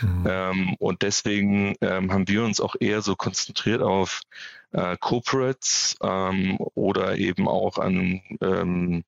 Mhm. 0.00 0.24
Ähm, 0.28 0.76
und 0.78 1.02
deswegen 1.02 1.74
ähm, 1.80 2.12
haben 2.12 2.28
wir 2.28 2.44
uns 2.44 2.60
auch 2.60 2.76
eher 2.78 3.02
so 3.02 3.16
konzentriert 3.16 3.82
auf 3.82 4.22
äh, 4.70 4.96
Corporates 4.96 5.96
ähm, 6.02 6.56
oder 6.74 7.16
eben 7.16 7.48
auch 7.48 7.78
an 7.78 8.22
ähm, 8.40 9.02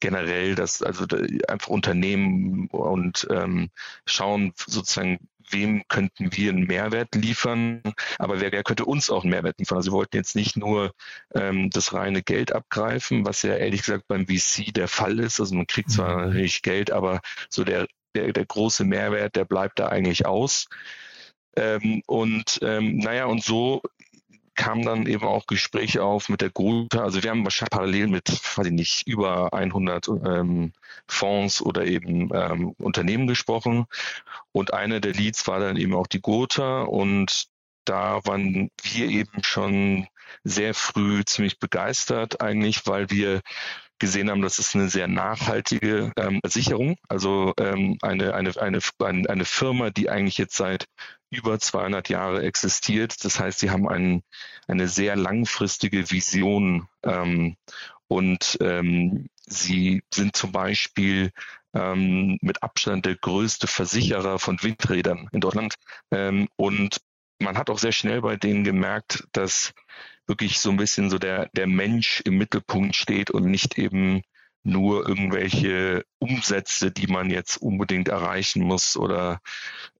generell 0.00 0.56
das, 0.56 0.82
also 0.82 1.06
einfach 1.46 1.68
Unternehmen 1.68 2.66
und 2.66 3.28
ähm, 3.30 3.70
schauen 4.06 4.52
sozusagen, 4.56 5.18
wem 5.50 5.82
könnten 5.88 6.34
wir 6.36 6.50
einen 6.50 6.66
Mehrwert 6.66 7.14
liefern, 7.14 7.82
aber 8.18 8.40
wer, 8.40 8.52
wer 8.52 8.62
könnte 8.62 8.84
uns 8.84 9.10
auch 9.10 9.22
einen 9.22 9.30
Mehrwert 9.30 9.58
liefern? 9.58 9.78
Also 9.78 9.92
wir 9.92 9.96
wollten 9.96 10.16
jetzt 10.16 10.36
nicht 10.36 10.56
nur 10.56 10.92
ähm, 11.34 11.70
das 11.70 11.92
reine 11.92 12.22
Geld 12.22 12.52
abgreifen, 12.52 13.26
was 13.26 13.42
ja 13.42 13.54
ehrlich 13.56 13.82
gesagt 13.82 14.04
beim 14.08 14.26
VC 14.26 14.72
der 14.74 14.88
Fall 14.88 15.18
ist. 15.20 15.40
Also 15.40 15.54
man 15.54 15.66
kriegt 15.66 15.90
zwar 15.90 16.18
mhm. 16.18 16.24
natürlich 16.26 16.62
Geld, 16.62 16.90
aber 16.90 17.20
so 17.48 17.64
der, 17.64 17.86
der, 18.14 18.32
der 18.32 18.46
große 18.46 18.84
Mehrwert, 18.84 19.36
der 19.36 19.44
bleibt 19.44 19.78
da 19.78 19.88
eigentlich 19.88 20.26
aus. 20.26 20.66
Ähm, 21.56 22.02
und 22.06 22.58
ähm, 22.62 22.98
naja, 22.98 23.26
und 23.26 23.42
so 23.42 23.82
kamen 24.54 24.84
dann 24.84 25.06
eben 25.06 25.24
auch 25.24 25.46
Gespräche 25.46 26.02
auf 26.02 26.28
mit 26.28 26.40
der 26.40 26.50
Gotha. 26.50 27.02
Also 27.02 27.22
wir 27.22 27.30
haben 27.30 27.44
wahrscheinlich 27.44 27.70
parallel 27.70 28.06
mit, 28.08 28.28
weiß 28.56 28.66
ich 28.66 28.72
nicht, 28.72 29.06
über 29.06 29.52
100 29.52 30.08
ähm, 30.08 30.72
Fonds 31.06 31.60
oder 31.60 31.84
eben 31.86 32.30
ähm, 32.34 32.74
Unternehmen 32.78 33.26
gesprochen. 33.26 33.86
Und 34.52 34.72
eine 34.72 35.00
der 35.00 35.12
Leads 35.12 35.46
war 35.48 35.60
dann 35.60 35.76
eben 35.76 35.94
auch 35.94 36.06
die 36.06 36.20
Gotha. 36.20 36.82
Und 36.82 37.48
da 37.84 38.20
waren 38.24 38.70
wir 38.82 39.08
eben 39.08 39.42
schon 39.42 40.06
sehr 40.42 40.74
früh 40.74 41.24
ziemlich 41.24 41.58
begeistert 41.58 42.40
eigentlich, 42.40 42.86
weil 42.86 43.10
wir 43.10 43.40
gesehen 43.98 44.30
haben, 44.30 44.42
das 44.42 44.58
ist 44.58 44.74
eine 44.74 44.88
sehr 44.88 45.08
nachhaltige 45.08 46.12
ähm, 46.16 46.40
Sicherung. 46.46 46.96
Also 47.08 47.54
ähm, 47.58 47.98
eine, 48.02 48.34
eine, 48.34 48.52
eine, 48.60 48.80
eine 49.00 49.44
Firma, 49.44 49.90
die 49.90 50.10
eigentlich 50.10 50.38
jetzt 50.38 50.56
seit 50.56 50.86
über 51.36 51.58
200 51.58 52.08
Jahre 52.08 52.42
existiert. 52.42 53.24
Das 53.24 53.40
heißt, 53.40 53.58
sie 53.58 53.70
haben 53.70 53.88
ein, 53.88 54.22
eine 54.66 54.88
sehr 54.88 55.16
langfristige 55.16 56.10
Vision 56.10 56.88
ähm, 57.02 57.56
und 58.08 58.58
ähm, 58.60 59.28
sie 59.46 60.02
sind 60.12 60.36
zum 60.36 60.52
Beispiel 60.52 61.32
ähm, 61.74 62.38
mit 62.40 62.62
Abstand 62.62 63.06
der 63.06 63.16
größte 63.16 63.66
Versicherer 63.66 64.38
von 64.38 64.62
Windrädern 64.62 65.28
in 65.32 65.40
Deutschland. 65.40 65.74
Ähm, 66.10 66.48
und 66.56 66.98
man 67.38 67.58
hat 67.58 67.70
auch 67.70 67.78
sehr 67.78 67.92
schnell 67.92 68.20
bei 68.20 68.36
denen 68.36 68.64
gemerkt, 68.64 69.26
dass 69.32 69.72
wirklich 70.26 70.60
so 70.60 70.70
ein 70.70 70.76
bisschen 70.76 71.10
so 71.10 71.18
der, 71.18 71.50
der 71.54 71.66
Mensch 71.66 72.22
im 72.24 72.38
Mittelpunkt 72.38 72.96
steht 72.96 73.30
und 73.30 73.44
nicht 73.44 73.78
eben 73.78 74.22
nur 74.64 75.06
irgendwelche 75.08 76.04
Umsätze, 76.18 76.90
die 76.90 77.06
man 77.06 77.30
jetzt 77.30 77.58
unbedingt 77.58 78.08
erreichen 78.08 78.62
muss 78.64 78.96
oder 78.96 79.40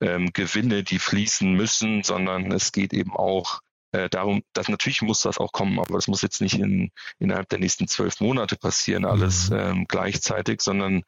ähm, 0.00 0.33
Gewinne, 0.33 0.83
die 0.83 0.99
fließen 0.99 1.52
müssen, 1.52 2.02
sondern 2.02 2.50
es 2.50 2.73
geht 2.73 2.92
eben 2.92 3.14
auch 3.14 3.61
äh, 3.92 4.09
darum, 4.09 4.42
dass 4.54 4.68
natürlich 4.68 5.02
muss 5.02 5.21
das 5.21 5.38
auch 5.38 5.52
kommen, 5.52 5.78
aber 5.78 5.94
das 5.94 6.09
muss 6.09 6.23
jetzt 6.23 6.40
nicht 6.40 6.59
in, 6.59 6.90
innerhalb 7.18 7.49
der 7.50 7.61
nächsten 7.61 7.87
zwölf 7.87 8.21
Monate 8.21 8.56
passieren, 8.56 9.04
alles 9.04 9.50
mhm. 9.50 9.56
ähm, 9.56 9.85
gleichzeitig, 9.87 10.62
sondern 10.62 11.04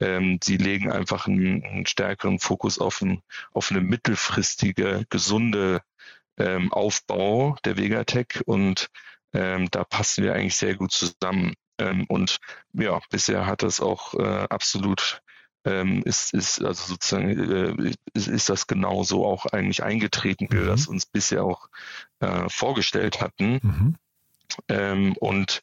ähm, 0.00 0.38
sie 0.42 0.56
legen 0.56 0.90
einfach 0.90 1.26
einen, 1.26 1.62
einen 1.64 1.86
stärkeren 1.86 2.38
Fokus 2.38 2.78
auf, 2.78 3.02
ein, 3.02 3.20
auf 3.52 3.70
eine 3.70 3.82
mittelfristige, 3.82 5.04
gesunde 5.10 5.82
ähm, 6.38 6.72
Aufbau 6.72 7.56
der 7.64 7.76
Vegatech 7.76 8.46
und 8.46 8.88
ähm, 9.34 9.68
da 9.70 9.84
passen 9.84 10.24
wir 10.24 10.34
eigentlich 10.34 10.56
sehr 10.56 10.76
gut 10.76 10.92
zusammen. 10.92 11.54
Ähm, 11.80 12.04
und 12.08 12.38
ja, 12.72 13.00
bisher 13.10 13.46
hat 13.46 13.62
das 13.62 13.80
auch 13.80 14.14
äh, 14.14 14.46
absolut 14.48 15.22
ähm, 15.64 16.02
ist, 16.04 16.32
ist 16.32 16.64
also 16.64 16.94
sozusagen 16.94 17.28
äh, 17.28 17.92
ist, 18.14 18.28
ist 18.28 18.48
das 18.48 18.66
genauso 18.66 19.26
auch 19.26 19.46
eigentlich 19.46 19.82
eingetreten, 19.82 20.48
wie 20.50 20.58
wir 20.58 20.66
das 20.66 20.86
mhm. 20.86 20.94
uns 20.94 21.06
bisher 21.06 21.44
auch 21.44 21.68
äh, 22.20 22.48
vorgestellt 22.48 23.20
hatten. 23.20 23.60
Mhm. 23.62 23.96
Ähm, 24.68 25.16
und 25.18 25.62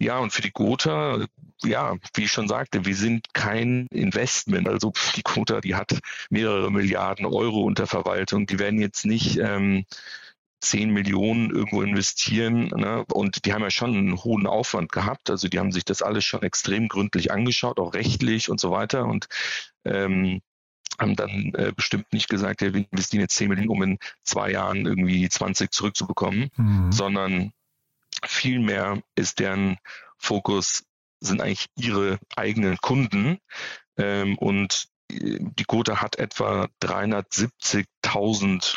ja, 0.00 0.18
und 0.18 0.32
für 0.32 0.42
die 0.42 0.52
Gotha, 0.52 1.26
ja, 1.64 1.96
wie 2.14 2.24
ich 2.24 2.30
schon 2.30 2.46
sagte, 2.46 2.84
wir 2.84 2.94
sind 2.94 3.34
kein 3.34 3.88
Investment. 3.90 4.68
Also 4.68 4.92
die 5.16 5.22
Gotha, 5.22 5.60
die 5.60 5.74
hat 5.74 5.98
mehrere 6.30 6.70
Milliarden 6.70 7.26
Euro 7.26 7.62
unter 7.62 7.86
Verwaltung. 7.86 8.46
Die 8.46 8.60
werden 8.60 8.80
jetzt 8.80 9.04
nicht 9.04 9.38
ähm, 9.38 9.84
10 10.60 10.90
Millionen 10.90 11.50
irgendwo 11.50 11.82
investieren. 11.82 12.68
Ne? 12.68 13.04
Und 13.12 13.44
die 13.44 13.52
haben 13.52 13.62
ja 13.62 13.70
schon 13.70 13.94
einen 13.94 14.24
hohen 14.24 14.46
Aufwand 14.46 14.92
gehabt. 14.92 15.30
Also 15.30 15.48
die 15.48 15.58
haben 15.58 15.72
sich 15.72 15.84
das 15.84 16.02
alles 16.02 16.24
schon 16.24 16.42
extrem 16.42 16.88
gründlich 16.88 17.30
angeschaut, 17.30 17.78
auch 17.78 17.94
rechtlich 17.94 18.50
und 18.50 18.60
so 18.60 18.70
weiter. 18.70 19.04
Und 19.06 19.28
ähm, 19.84 20.40
haben 20.98 21.14
dann 21.14 21.52
äh, 21.54 21.72
bestimmt 21.76 22.12
nicht 22.12 22.28
gesagt, 22.28 22.60
ja, 22.60 22.74
wir 22.74 22.84
investieren 22.90 23.20
jetzt 23.20 23.36
10 23.36 23.48
Millionen, 23.48 23.68
um 23.68 23.82
in 23.82 23.98
zwei 24.24 24.50
Jahren 24.50 24.84
irgendwie 24.84 25.28
20 25.28 25.70
zurückzubekommen, 25.70 26.50
mhm. 26.56 26.90
sondern 26.90 27.52
Vielmehr 28.26 29.02
ist 29.14 29.38
deren 29.38 29.76
Fokus, 30.16 30.84
sind 31.20 31.40
eigentlich 31.40 31.66
ihre 31.76 32.18
eigenen 32.36 32.78
Kunden. 32.78 33.38
Ähm, 33.96 34.36
und 34.38 34.88
die 35.10 35.64
Gotha 35.64 36.02
hat 36.02 36.16
etwa 36.16 36.68
370.000 36.82 38.76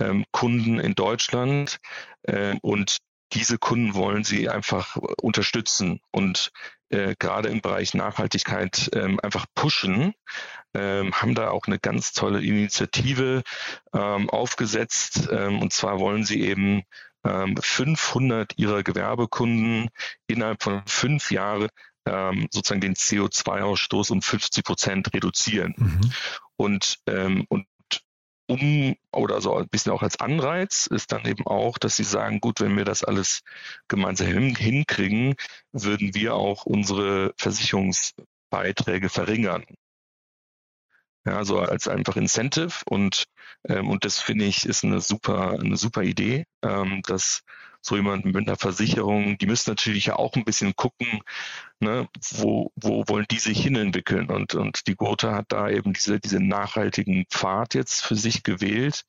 Gewerbekunden 0.00 0.80
in 0.80 0.94
Deutschland. 0.94 1.78
Ähm, 2.26 2.58
und 2.62 2.98
diese 3.32 3.58
Kunden 3.58 3.94
wollen 3.94 4.24
sie 4.24 4.48
einfach 4.48 4.96
unterstützen 4.96 6.00
und 6.10 6.50
äh, 6.88 7.14
gerade 7.16 7.48
im 7.48 7.60
Bereich 7.60 7.94
Nachhaltigkeit 7.94 8.90
ähm, 8.92 9.20
einfach 9.22 9.46
pushen, 9.54 10.14
ähm, 10.74 11.12
haben 11.14 11.36
da 11.36 11.50
auch 11.50 11.66
eine 11.66 11.78
ganz 11.78 12.12
tolle 12.12 12.42
Initiative 12.42 13.42
ähm, 13.94 14.28
aufgesetzt. 14.28 15.28
Ähm, 15.30 15.60
und 15.60 15.72
zwar 15.72 16.00
wollen 16.00 16.24
sie 16.24 16.40
eben 16.40 16.82
500 17.22 18.52
ähm, 18.52 18.56
ihrer 18.56 18.82
Gewerbekunden 18.82 19.90
innerhalb 20.26 20.62
von 20.62 20.82
fünf 20.86 21.30
Jahren 21.30 21.68
ähm, 22.06 22.48
sozusagen 22.50 22.80
den 22.80 22.94
CO2-Ausstoß 22.94 24.10
um 24.10 24.22
50 24.22 24.64
Prozent 24.64 25.12
reduzieren. 25.12 25.74
Mhm. 25.76 26.12
Und, 26.56 26.98
ähm, 27.06 27.44
und 27.50 27.66
um 28.50 28.96
oder 29.12 29.40
so 29.40 29.54
ein 29.56 29.68
bisschen 29.68 29.92
auch 29.92 30.02
als 30.02 30.18
Anreiz 30.18 30.86
ist 30.86 31.12
dann 31.12 31.24
eben 31.24 31.46
auch, 31.46 31.78
dass 31.78 31.96
sie 31.96 32.04
sagen, 32.04 32.40
gut, 32.40 32.60
wenn 32.60 32.76
wir 32.76 32.84
das 32.84 33.04
alles 33.04 33.42
gemeinsam 33.88 34.26
hin, 34.26 34.56
hinkriegen, 34.56 35.36
würden 35.72 36.14
wir 36.14 36.34
auch 36.34 36.66
unsere 36.66 37.32
Versicherungsbeiträge 37.38 39.08
verringern. 39.08 39.64
Ja, 41.24 41.36
also 41.36 41.60
als 41.60 41.86
einfach 41.86 42.16
Incentive 42.16 42.82
und 42.86 43.24
ähm, 43.68 43.90
und 43.90 44.04
das 44.04 44.18
finde 44.20 44.46
ich 44.46 44.66
ist 44.66 44.84
eine 44.84 45.00
super 45.00 45.58
eine 45.60 45.76
super 45.76 46.02
Idee, 46.02 46.46
ähm, 46.62 47.02
dass 47.06 47.42
so 47.82 47.96
jemand 47.96 48.24
mit 48.26 48.36
einer 48.48 48.56
Versicherung, 48.56 49.38
die 49.38 49.46
müssen 49.46 49.70
natürlich 49.70 50.06
ja 50.06 50.16
auch 50.16 50.34
ein 50.34 50.44
bisschen 50.44 50.76
gucken, 50.76 51.22
ne, 51.80 52.08
wo, 52.32 52.72
wo 52.76 53.04
wollen 53.08 53.26
die 53.30 53.38
sich 53.38 53.62
hinentwickeln 53.62 54.30
und 54.30 54.54
und 54.54 54.86
die 54.86 54.96
Gotha 54.96 55.34
hat 55.34 55.46
da 55.52 55.68
eben 55.68 55.92
diese 55.92 56.20
diese 56.20 56.40
nachhaltigen 56.40 57.26
Pfad 57.30 57.74
jetzt 57.74 58.02
für 58.02 58.16
sich 58.16 58.42
gewählt 58.42 59.04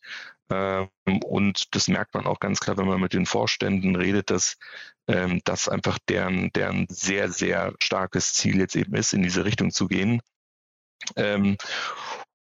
ähm, 0.52 0.90
und 1.26 1.76
das 1.76 1.88
merkt 1.88 2.14
man 2.14 2.26
auch 2.26 2.40
ganz 2.40 2.60
klar, 2.60 2.78
wenn 2.78 2.88
man 2.88 3.02
mit 3.02 3.14
den 3.14 3.26
Vorständen 3.26 3.96
redet, 3.96 4.30
dass 4.30 4.58
ähm, 5.08 5.42
das 5.46 5.70
einfach 5.70 6.00
deren 6.10 6.52
deren 6.54 6.88
sehr 6.90 7.30
sehr 7.32 7.74
starkes 7.80 8.34
Ziel 8.34 8.60
jetzt 8.60 8.76
eben 8.76 8.96
ist, 8.96 9.14
in 9.14 9.24
diese 9.24 9.46
Richtung 9.46 9.72
zu 9.72 9.88
gehen. 9.88 10.22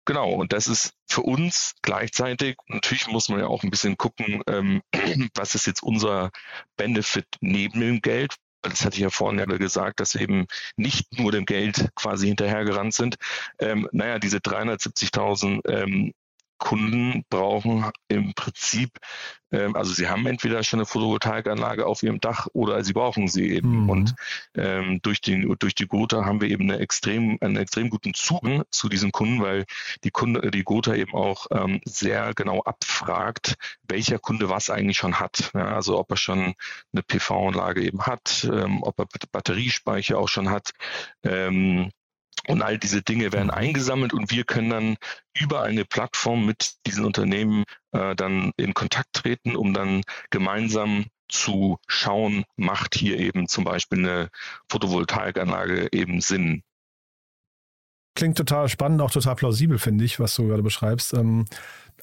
Genau, 0.08 0.32
und 0.32 0.54
das 0.54 0.68
ist 0.68 0.94
für 1.06 1.20
uns 1.20 1.74
gleichzeitig, 1.82 2.56
natürlich 2.68 3.08
muss 3.08 3.28
man 3.28 3.40
ja 3.40 3.46
auch 3.46 3.62
ein 3.62 3.68
bisschen 3.68 3.98
gucken, 3.98 4.42
ähm, 4.46 4.80
was 5.34 5.54
ist 5.54 5.66
jetzt 5.66 5.82
unser 5.82 6.30
Benefit 6.78 7.26
neben 7.42 7.78
dem 7.78 8.00
Geld, 8.00 8.34
das 8.62 8.86
hatte 8.86 8.96
ich 8.96 9.02
ja 9.02 9.10
vorhin 9.10 9.38
ja 9.38 9.44
gesagt, 9.44 10.00
dass 10.00 10.14
wir 10.14 10.22
eben 10.22 10.46
nicht 10.78 11.18
nur 11.18 11.30
dem 11.30 11.44
Geld 11.44 11.90
quasi 11.94 12.26
hinterhergerannt 12.28 12.94
sind. 12.94 13.16
Ähm, 13.58 13.86
naja, 13.92 14.18
diese 14.18 14.38
370.000 14.38 15.68
ähm, 15.68 16.14
Kunden 16.58 17.24
brauchen 17.30 17.90
im 18.08 18.34
Prinzip, 18.34 18.98
ähm, 19.50 19.76
also 19.76 19.92
sie 19.92 20.08
haben 20.08 20.26
entweder 20.26 20.62
schon 20.62 20.80
eine 20.80 20.86
Photovoltaikanlage 20.86 21.86
auf 21.86 22.02
ihrem 22.02 22.20
Dach 22.20 22.48
oder 22.52 22.82
sie 22.84 22.92
brauchen 22.92 23.28
sie 23.28 23.48
eben. 23.50 23.84
Mhm. 23.84 23.90
Und 23.90 24.14
ähm, 24.54 25.00
durch, 25.02 25.20
den, 25.20 25.54
durch 25.58 25.74
die 25.74 25.86
Gotha 25.86 26.24
haben 26.24 26.40
wir 26.40 26.48
eben 26.48 26.70
eine 26.70 26.80
extrem, 26.80 27.38
einen 27.40 27.56
extrem 27.56 27.90
guten 27.90 28.14
Zugang 28.14 28.64
zu 28.70 28.88
diesen 28.88 29.12
Kunden, 29.12 29.40
weil 29.42 29.64
die 30.04 30.10
Kunde, 30.10 30.50
die 30.50 30.64
Gotha 30.64 30.94
eben 30.94 31.14
auch 31.14 31.46
ähm, 31.50 31.80
sehr 31.84 32.34
genau 32.34 32.62
abfragt, 32.62 33.54
welcher 33.88 34.18
Kunde 34.18 34.48
was 34.48 34.70
eigentlich 34.70 34.98
schon 34.98 35.20
hat. 35.20 35.50
Ja, 35.54 35.74
also 35.74 35.98
ob 35.98 36.10
er 36.10 36.16
schon 36.16 36.54
eine 36.92 37.02
PV-Anlage 37.02 37.82
eben 37.82 38.02
hat, 38.02 38.48
ähm, 38.50 38.82
ob 38.82 38.98
er 38.98 39.06
Batteriespeicher 39.32 40.18
auch 40.18 40.28
schon 40.28 40.50
hat. 40.50 40.72
Ähm, 41.22 41.90
und 42.48 42.62
all 42.62 42.78
diese 42.78 43.02
Dinge 43.02 43.32
werden 43.32 43.50
eingesammelt 43.50 44.12
und 44.12 44.30
wir 44.30 44.44
können 44.44 44.70
dann 44.70 44.96
über 45.38 45.62
eine 45.62 45.84
Plattform 45.84 46.46
mit 46.46 46.74
diesen 46.86 47.04
Unternehmen 47.04 47.64
äh, 47.92 48.16
dann 48.16 48.52
in 48.56 48.74
Kontakt 48.74 49.12
treten, 49.12 49.54
um 49.54 49.74
dann 49.74 50.02
gemeinsam 50.30 51.06
zu 51.28 51.78
schauen, 51.86 52.44
macht 52.56 52.94
hier 52.94 53.18
eben 53.18 53.48
zum 53.48 53.64
Beispiel 53.64 53.98
eine 53.98 54.30
Photovoltaikanlage 54.70 55.88
eben 55.92 56.20
Sinn. 56.20 56.62
Klingt 58.14 58.38
total 58.38 58.68
spannend, 58.68 59.00
auch 59.00 59.10
total 59.10 59.36
plausibel, 59.36 59.78
finde 59.78 60.04
ich, 60.04 60.18
was 60.18 60.34
du 60.34 60.48
gerade 60.48 60.62
beschreibst. 60.62 61.12
Ähm, 61.12 61.44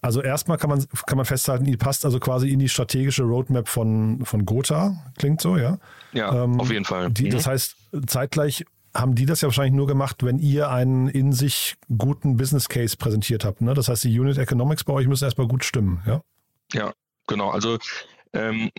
also 0.01 0.21
erstmal 0.21 0.57
kann 0.57 0.69
man, 0.69 0.85
kann 1.07 1.17
man 1.17 1.25
festhalten, 1.25 1.65
die 1.65 1.77
passt 1.77 2.05
also 2.05 2.19
quasi 2.19 2.49
in 2.49 2.59
die 2.59 2.69
strategische 2.69 3.23
Roadmap 3.23 3.67
von, 3.67 4.23
von 4.23 4.45
Gotha. 4.45 4.95
Klingt 5.17 5.41
so, 5.41 5.57
ja? 5.57 5.79
Ja, 6.13 6.43
ähm, 6.43 6.59
auf 6.59 6.71
jeden 6.71 6.85
Fall. 6.85 7.09
Die, 7.09 7.29
das 7.29 7.47
mhm. 7.47 7.49
heißt, 7.49 7.75
zeitgleich 8.05 8.65
haben 8.95 9.15
die 9.15 9.25
das 9.25 9.41
ja 9.41 9.47
wahrscheinlich 9.47 9.73
nur 9.73 9.87
gemacht, 9.87 10.23
wenn 10.23 10.39
ihr 10.39 10.69
einen 10.69 11.09
in 11.09 11.33
sich 11.33 11.75
guten 11.97 12.37
Business 12.37 12.69
Case 12.69 12.95
präsentiert 12.97 13.43
habt. 13.43 13.61
Ne? 13.61 13.73
Das 13.73 13.89
heißt, 13.89 14.05
die 14.05 14.19
Unit 14.19 14.37
Economics 14.37 14.83
bei 14.83 14.93
euch 14.93 15.07
müssen 15.07 15.25
erstmal 15.25 15.47
gut 15.47 15.63
stimmen, 15.63 16.01
ja? 16.07 16.21
Ja, 16.73 16.93
genau. 17.27 17.49
Also 17.49 17.77
ähm, 18.33 18.71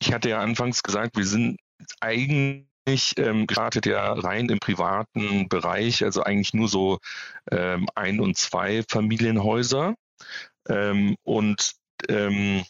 ich 0.00 0.12
hatte 0.12 0.28
ja 0.28 0.40
anfangs 0.40 0.82
gesagt, 0.82 1.16
wir 1.16 1.26
sind 1.26 1.58
eigentlich 2.00 3.14
ähm, 3.16 3.46
gestartet 3.46 3.86
ja 3.86 4.12
rein 4.12 4.48
im 4.48 4.58
privaten 4.58 5.48
Bereich, 5.48 6.02
also 6.02 6.22
eigentlich 6.22 6.52
nur 6.52 6.68
so 6.68 6.98
ähm, 7.50 7.86
ein- 7.94 8.20
und 8.20 8.36
zwei 8.36 8.82
Familienhäuser. 8.88 9.94
Ähm, 10.68 11.16
und 11.22 11.72
ähm, 12.08 12.64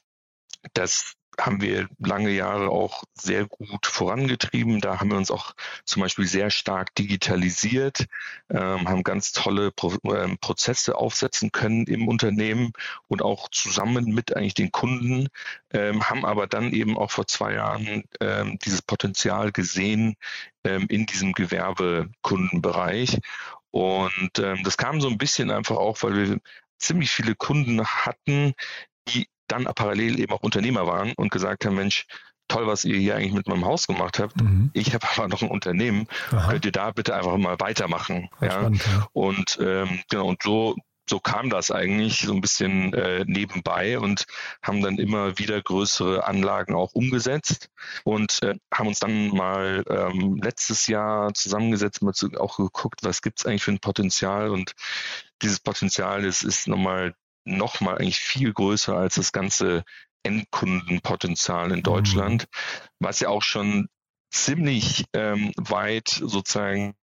das 0.74 1.14
haben 1.40 1.60
wir 1.60 1.88
lange 1.98 2.30
Jahre 2.30 2.68
auch 2.68 3.04
sehr 3.14 3.46
gut 3.46 3.86
vorangetrieben. 3.86 4.80
Da 4.80 5.00
haben 5.00 5.10
wir 5.10 5.16
uns 5.16 5.30
auch 5.30 5.54
zum 5.84 6.02
Beispiel 6.02 6.26
sehr 6.26 6.50
stark 6.50 6.94
digitalisiert, 6.94 8.06
ähm, 8.50 8.88
haben 8.88 9.02
ganz 9.02 9.32
tolle 9.32 9.70
Pro 9.70 9.94
äh, 10.12 10.36
Prozesse 10.40 10.96
aufsetzen 10.96 11.52
können 11.52 11.86
im 11.86 12.08
Unternehmen 12.08 12.72
und 13.08 13.22
auch 13.22 13.48
zusammen 13.50 14.06
mit 14.06 14.36
eigentlich 14.36 14.54
den 14.54 14.72
Kunden, 14.72 15.28
ähm, 15.72 16.08
haben 16.08 16.24
aber 16.24 16.46
dann 16.46 16.72
eben 16.72 16.96
auch 16.98 17.10
vor 17.10 17.26
zwei 17.26 17.54
Jahren 17.54 18.04
ähm, 18.20 18.58
dieses 18.64 18.82
Potenzial 18.82 19.52
gesehen 19.52 20.16
ähm, 20.64 20.86
in 20.88 21.06
diesem 21.06 21.32
Gewerbekundenbereich. 21.32 23.18
Und 23.70 24.38
ähm, 24.38 24.62
das 24.64 24.76
kam 24.76 25.00
so 25.00 25.08
ein 25.08 25.18
bisschen 25.18 25.50
einfach 25.50 25.76
auch, 25.76 26.02
weil 26.02 26.16
wir 26.16 26.40
ziemlich 26.78 27.10
viele 27.10 27.34
Kunden 27.34 27.84
hatten, 27.84 28.54
die 29.08 29.28
dann 29.50 29.64
parallel 29.64 30.18
eben 30.20 30.32
auch 30.32 30.42
Unternehmer 30.42 30.86
waren 30.86 31.12
und 31.12 31.30
gesagt 31.30 31.64
haben, 31.64 31.76
Mensch, 31.76 32.06
toll, 32.48 32.66
was 32.66 32.84
ihr 32.84 32.96
hier 32.96 33.16
eigentlich 33.16 33.32
mit 33.32 33.48
meinem 33.48 33.64
Haus 33.64 33.86
gemacht 33.86 34.18
habt. 34.18 34.40
Mhm. 34.40 34.70
Ich 34.72 34.92
habe 34.94 35.06
aber 35.16 35.28
noch 35.28 35.42
ein 35.42 35.50
Unternehmen. 35.50 36.06
Aha. 36.32 36.50
Könnt 36.50 36.64
ihr 36.64 36.72
da 36.72 36.90
bitte 36.90 37.14
einfach 37.14 37.36
mal 37.36 37.58
weitermachen? 37.58 38.28
Ja? 38.40 38.50
Spannend, 38.52 38.86
ja. 38.86 39.08
Und 39.12 39.58
ähm, 39.60 40.00
genau, 40.08 40.26
und 40.28 40.42
so 40.42 40.76
so 41.08 41.18
kam 41.18 41.50
das 41.50 41.72
eigentlich 41.72 42.20
so 42.20 42.32
ein 42.32 42.40
bisschen 42.40 42.94
äh, 42.94 43.24
nebenbei 43.26 43.98
und 43.98 44.26
haben 44.62 44.80
dann 44.80 44.96
immer 44.96 45.38
wieder 45.38 45.60
größere 45.60 46.24
Anlagen 46.24 46.76
auch 46.76 46.92
umgesetzt 46.92 47.68
und 48.04 48.40
äh, 48.44 48.54
haben 48.72 48.86
uns 48.86 49.00
dann 49.00 49.28
mal 49.30 49.82
ähm, 49.90 50.38
letztes 50.40 50.86
Jahr 50.86 51.34
zusammengesetzt, 51.34 52.00
mal 52.00 52.14
zu, 52.14 52.30
auch 52.38 52.58
geguckt, 52.58 53.00
was 53.02 53.22
gibt 53.22 53.40
es 53.40 53.46
eigentlich 53.46 53.64
für 53.64 53.72
ein 53.72 53.80
Potenzial 53.80 54.50
und 54.50 54.74
dieses 55.42 55.58
Potenzial 55.58 56.24
ist, 56.24 56.44
ist 56.44 56.68
nochmal 56.68 57.14
nochmal 57.44 57.98
eigentlich 57.98 58.20
viel 58.20 58.52
größer 58.52 58.96
als 58.96 59.16
das 59.16 59.32
ganze 59.32 59.84
Endkundenpotenzial 60.22 61.70
in 61.70 61.78
mhm. 61.78 61.84
Deutschland, 61.84 62.42
mhm. 62.42 63.06
was 63.06 63.20
ja 63.20 63.28
auch 63.28 63.42
schon 63.42 63.88
ziemlich 64.30 65.04
ähm, 65.12 65.52
weit 65.56 66.08
sozusagen 66.08 66.94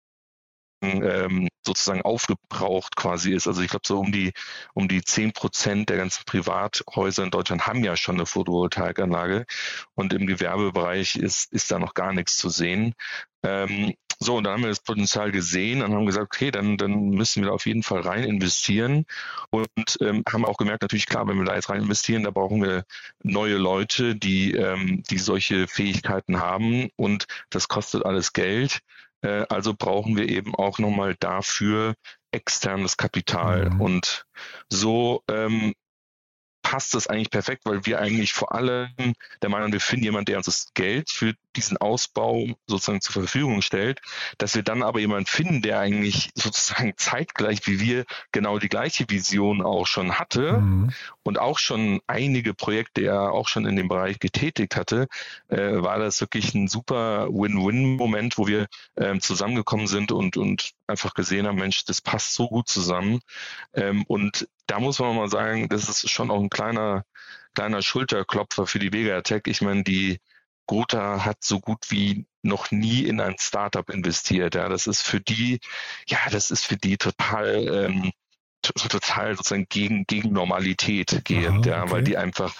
ähm, 0.82 1.48
sozusagen 1.64 2.02
aufgebraucht 2.02 2.96
quasi 2.96 3.32
ist. 3.32 3.46
Also 3.46 3.62
ich 3.62 3.70
glaube, 3.70 3.86
so 3.86 3.98
um 3.98 4.12
die 4.12 4.32
um 4.74 4.88
die 4.88 5.02
zehn 5.02 5.32
Prozent 5.32 5.88
der 5.88 5.96
ganzen 5.96 6.24
Privathäuser 6.26 7.24
in 7.24 7.30
Deutschland 7.30 7.66
haben 7.66 7.82
ja 7.82 7.96
schon 7.96 8.16
eine 8.16 8.26
Photovoltaikanlage 8.26 9.46
und 9.94 10.12
im 10.12 10.26
Gewerbebereich 10.26 11.16
ist, 11.16 11.52
ist 11.52 11.70
da 11.70 11.78
noch 11.78 11.94
gar 11.94 12.12
nichts 12.12 12.36
zu 12.36 12.50
sehen. 12.50 12.94
Ähm, 13.42 13.94
so, 14.18 14.36
und 14.36 14.44
dann 14.44 14.54
haben 14.54 14.62
wir 14.62 14.70
das 14.70 14.80
Potenzial 14.80 15.30
gesehen 15.30 15.82
und 15.82 15.92
haben 15.92 16.06
gesagt, 16.06 16.26
okay, 16.34 16.50
dann, 16.50 16.76
dann 16.78 17.10
müssen 17.10 17.42
wir 17.42 17.48
da 17.48 17.54
auf 17.54 17.66
jeden 17.66 17.82
Fall 17.82 18.00
rein 18.00 18.24
investieren 18.24 19.04
und 19.50 19.68
ähm, 20.00 20.22
haben 20.30 20.44
auch 20.46 20.56
gemerkt, 20.56 20.82
natürlich 20.82 21.06
klar, 21.06 21.28
wenn 21.28 21.38
wir 21.38 21.44
da 21.44 21.54
jetzt 21.54 21.68
rein 21.68 21.82
investieren, 21.82 22.24
da 22.24 22.30
brauchen 22.30 22.62
wir 22.62 22.84
neue 23.22 23.56
Leute, 23.56 24.16
die, 24.16 24.52
ähm, 24.52 25.02
die 25.10 25.18
solche 25.18 25.68
Fähigkeiten 25.68 26.40
haben 26.40 26.88
und 26.96 27.26
das 27.50 27.68
kostet 27.68 28.06
alles 28.06 28.32
Geld. 28.32 28.80
Äh, 29.20 29.44
also 29.48 29.74
brauchen 29.74 30.16
wir 30.16 30.28
eben 30.28 30.54
auch 30.54 30.78
nochmal 30.78 31.14
dafür 31.18 31.94
externes 32.32 32.96
Kapital. 32.96 33.70
Mhm. 33.70 33.80
Und 33.80 34.26
so 34.68 35.22
ähm, 35.30 35.74
passt 36.66 36.94
das 36.94 37.06
eigentlich 37.06 37.30
perfekt, 37.30 37.62
weil 37.64 37.86
wir 37.86 38.00
eigentlich 38.00 38.32
vor 38.32 38.52
allem 38.52 38.88
der 39.40 39.48
Meinung, 39.48 39.72
wir 39.72 39.80
finden 39.80 40.04
jemanden, 40.04 40.26
der 40.26 40.38
uns 40.38 40.46
das 40.46 40.74
Geld 40.74 41.10
für 41.10 41.32
diesen 41.54 41.76
Ausbau 41.76 42.48
sozusagen 42.66 43.00
zur 43.00 43.12
Verfügung 43.12 43.62
stellt, 43.62 44.00
dass 44.38 44.56
wir 44.56 44.64
dann 44.64 44.82
aber 44.82 44.98
jemanden 44.98 45.26
finden, 45.26 45.62
der 45.62 45.78
eigentlich 45.78 46.30
sozusagen 46.34 46.94
zeitgleich 46.96 47.68
wie 47.68 47.78
wir 47.78 48.04
genau 48.32 48.58
die 48.58 48.68
gleiche 48.68 49.04
Vision 49.08 49.62
auch 49.62 49.86
schon 49.86 50.18
hatte 50.18 50.54
mhm. 50.54 50.92
Und 51.26 51.38
auch 51.38 51.58
schon 51.58 52.00
einige 52.06 52.54
Projekte 52.54 53.02
er 53.02 53.32
auch 53.32 53.48
schon 53.48 53.66
in 53.66 53.76
dem 53.76 53.88
Bereich 53.88 54.18
getätigt 54.20 54.76
hatte, 54.76 55.08
äh, 55.48 55.82
war 55.82 55.98
das 55.98 56.20
wirklich 56.20 56.54
ein 56.54 56.68
super 56.68 57.28
Win-Win-Moment, 57.28 58.38
wo 58.38 58.46
wir 58.46 58.66
ähm, 58.96 59.20
zusammengekommen 59.20 59.86
sind 59.86 60.12
und, 60.12 60.36
und 60.36 60.72
einfach 60.86 61.14
gesehen 61.14 61.46
haben, 61.46 61.58
Mensch, 61.58 61.84
das 61.84 62.00
passt 62.00 62.34
so 62.34 62.48
gut 62.48 62.68
zusammen. 62.68 63.20
Ähm, 63.74 64.04
und 64.06 64.48
da 64.66 64.80
muss 64.80 64.98
man 64.98 65.16
mal 65.16 65.28
sagen, 65.28 65.68
das 65.68 65.88
ist 65.88 66.08
schon 66.10 66.30
auch 66.30 66.40
ein 66.40 66.50
kleiner, 66.50 67.04
kleiner 67.54 67.82
Schulterklopfer 67.82 68.66
für 68.66 68.78
die 68.78 68.92
Vega 68.92 69.20
Tech. 69.22 69.42
Ich 69.46 69.62
meine, 69.62 69.82
die 69.82 70.20
Gotha 70.66 71.24
hat 71.24 71.42
so 71.42 71.60
gut 71.60 71.90
wie 71.90 72.26
noch 72.42 72.70
nie 72.70 73.02
in 73.02 73.20
ein 73.20 73.36
Startup 73.38 73.88
investiert. 73.90 74.54
Ja, 74.54 74.68
das 74.68 74.86
ist 74.86 75.02
für 75.02 75.20
die, 75.20 75.60
ja, 76.08 76.18
das 76.30 76.50
ist 76.50 76.64
für 76.64 76.76
die 76.76 76.96
total, 76.96 77.68
ähm, 77.68 78.12
total 78.62 79.36
sozusagen 79.36 79.66
gegen, 79.68 80.04
gegen 80.06 80.32
Normalität 80.32 81.24
gehend, 81.24 81.46
Aha, 81.46 81.58
okay. 81.58 81.70
ja, 81.70 81.90
weil 81.90 82.02
die 82.04 82.16
einfach, 82.16 82.54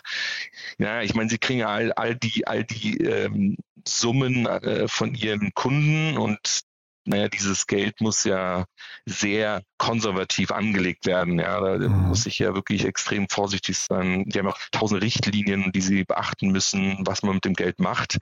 ja, 0.78 1.02
ich 1.02 1.14
meine, 1.14 1.28
sie 1.28 1.38
kriegen 1.38 1.60
ja 1.60 1.68
all, 1.68 1.92
all 1.92 2.14
die, 2.14 2.46
all 2.46 2.64
die 2.64 2.98
ähm, 2.98 3.56
Summen 3.86 4.46
äh, 4.46 4.88
von 4.88 5.14
ihren 5.14 5.52
Kunden 5.54 6.16
und 6.16 6.62
naja, 7.06 7.28
dieses 7.28 7.66
Geld 7.66 8.00
muss 8.00 8.24
ja 8.24 8.64
sehr 9.06 9.62
konservativ 9.78 10.50
angelegt 10.50 11.06
werden. 11.06 11.38
Ja, 11.38 11.60
da 11.60 11.88
mhm. 11.88 12.08
muss 12.08 12.26
ich 12.26 12.40
ja 12.40 12.54
wirklich 12.54 12.84
extrem 12.84 13.28
vorsichtig 13.28 13.78
sein. 13.78 14.24
Die 14.26 14.38
haben 14.38 14.48
auch 14.48 14.58
tausend 14.72 15.02
Richtlinien, 15.02 15.70
die 15.72 15.80
sie 15.80 16.04
beachten 16.04 16.50
müssen, 16.50 16.98
was 17.06 17.22
man 17.22 17.36
mit 17.36 17.44
dem 17.44 17.54
Geld 17.54 17.78
macht. 17.78 18.18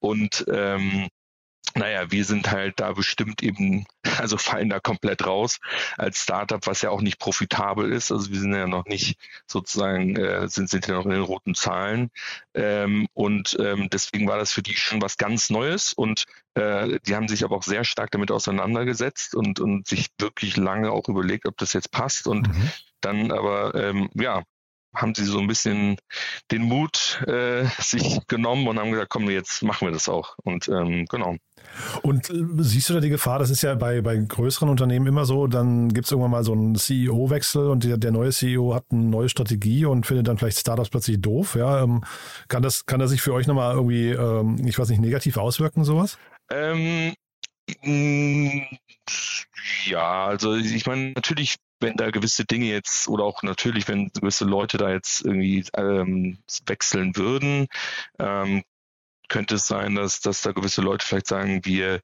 Und 0.00 0.44
ähm, 0.52 1.08
naja, 1.76 2.10
wir 2.10 2.24
sind 2.24 2.50
halt 2.50 2.78
da 2.78 2.92
bestimmt 2.92 3.42
eben, 3.42 3.86
also 4.18 4.38
fallen 4.38 4.70
da 4.70 4.78
komplett 4.78 5.26
raus 5.26 5.58
als 5.98 6.22
Startup, 6.22 6.64
was 6.66 6.82
ja 6.82 6.90
auch 6.90 7.00
nicht 7.00 7.18
profitabel 7.18 7.92
ist. 7.92 8.12
Also 8.12 8.30
wir 8.30 8.38
sind 8.38 8.54
ja 8.54 8.66
noch 8.66 8.84
nicht 8.84 9.18
sozusagen, 9.46 10.16
äh, 10.16 10.48
sind, 10.48 10.70
sind 10.70 10.86
ja 10.86 10.94
noch 10.94 11.04
in 11.04 11.10
den 11.10 11.22
roten 11.22 11.54
Zahlen. 11.54 12.10
Ähm, 12.54 13.08
und 13.12 13.56
ähm, 13.60 13.88
deswegen 13.90 14.28
war 14.28 14.38
das 14.38 14.52
für 14.52 14.62
die 14.62 14.76
schon 14.76 15.02
was 15.02 15.16
ganz 15.16 15.50
Neues. 15.50 15.92
Und 15.92 16.24
äh, 16.54 17.00
die 17.06 17.16
haben 17.16 17.28
sich 17.28 17.44
aber 17.44 17.56
auch 17.56 17.64
sehr 17.64 17.84
stark 17.84 18.12
damit 18.12 18.30
auseinandergesetzt 18.30 19.34
und, 19.34 19.58
und 19.58 19.88
sich 19.88 20.08
wirklich 20.18 20.56
lange 20.56 20.92
auch 20.92 21.08
überlegt, 21.08 21.46
ob 21.46 21.56
das 21.58 21.72
jetzt 21.72 21.90
passt. 21.90 22.28
Und 22.28 22.48
mhm. 22.48 22.70
dann 23.00 23.32
aber, 23.32 23.74
ähm, 23.74 24.10
ja, 24.14 24.44
haben 24.94 25.14
sie 25.14 25.24
so 25.24 25.40
ein 25.40 25.48
bisschen 25.48 25.96
den 26.50 26.62
Mut 26.62 27.20
äh, 27.26 27.64
sich 27.78 28.20
genommen 28.28 28.68
und 28.68 28.78
haben 28.78 28.92
gesagt, 28.92 29.10
komm, 29.10 29.28
jetzt 29.28 29.62
machen 29.62 29.88
wir 29.88 29.92
das 29.92 30.08
auch. 30.08 30.36
Und 30.44 30.68
ähm, 30.68 31.06
genau. 31.06 31.36
Und 32.02 32.30
äh, 32.30 32.44
siehst 32.58 32.90
du 32.90 32.94
da 32.94 33.00
die 33.00 33.08
Gefahr, 33.08 33.38
das 33.38 33.50
ist 33.50 33.62
ja 33.62 33.74
bei, 33.74 34.00
bei 34.00 34.16
größeren 34.16 34.68
Unternehmen 34.68 35.06
immer 35.06 35.24
so, 35.24 35.46
dann 35.46 35.88
gibt 35.88 36.06
es 36.06 36.12
irgendwann 36.12 36.30
mal 36.30 36.44
so 36.44 36.52
einen 36.52 36.74
CEO-Wechsel 36.74 37.68
und 37.68 37.84
der, 37.84 37.96
der, 37.96 38.12
neue 38.12 38.30
CEO 38.30 38.74
hat 38.74 38.84
eine 38.90 39.04
neue 39.04 39.28
Strategie 39.28 39.84
und 39.86 40.06
findet 40.06 40.28
dann 40.28 40.38
vielleicht 40.38 40.58
Startups 40.58 40.90
plötzlich 40.90 41.20
doof. 41.20 41.54
Ja? 41.54 41.82
Ähm, 41.82 42.04
kann, 42.48 42.62
das, 42.62 42.86
kann 42.86 43.00
das 43.00 43.10
sich 43.10 43.22
für 43.22 43.32
euch 43.32 43.46
nochmal 43.46 43.74
irgendwie, 43.74 44.10
ähm, 44.10 44.56
ich 44.66 44.78
weiß 44.78 44.88
nicht, 44.88 45.00
negativ 45.00 45.36
auswirken, 45.36 45.84
sowas? 45.84 46.18
Ähm, 46.50 47.14
mm, 47.82 48.62
ja, 49.86 50.26
also 50.26 50.54
ich 50.54 50.86
meine, 50.86 51.12
natürlich 51.12 51.56
wenn 51.80 51.96
da 51.96 52.10
gewisse 52.10 52.44
Dinge 52.44 52.66
jetzt 52.66 53.08
oder 53.08 53.24
auch 53.24 53.42
natürlich, 53.42 53.86
wenn 53.88 54.10
gewisse 54.12 54.44
Leute 54.44 54.78
da 54.78 54.90
jetzt 54.90 55.24
irgendwie 55.24 55.64
ähm, 55.76 56.38
wechseln 56.66 57.16
würden, 57.16 57.66
ähm, 58.18 58.62
könnte 59.28 59.56
es 59.56 59.66
sein, 59.66 59.94
dass, 59.94 60.20
dass 60.20 60.42
da 60.42 60.52
gewisse 60.52 60.82
Leute 60.82 61.06
vielleicht 61.06 61.26
sagen, 61.26 61.64
wir, 61.64 62.00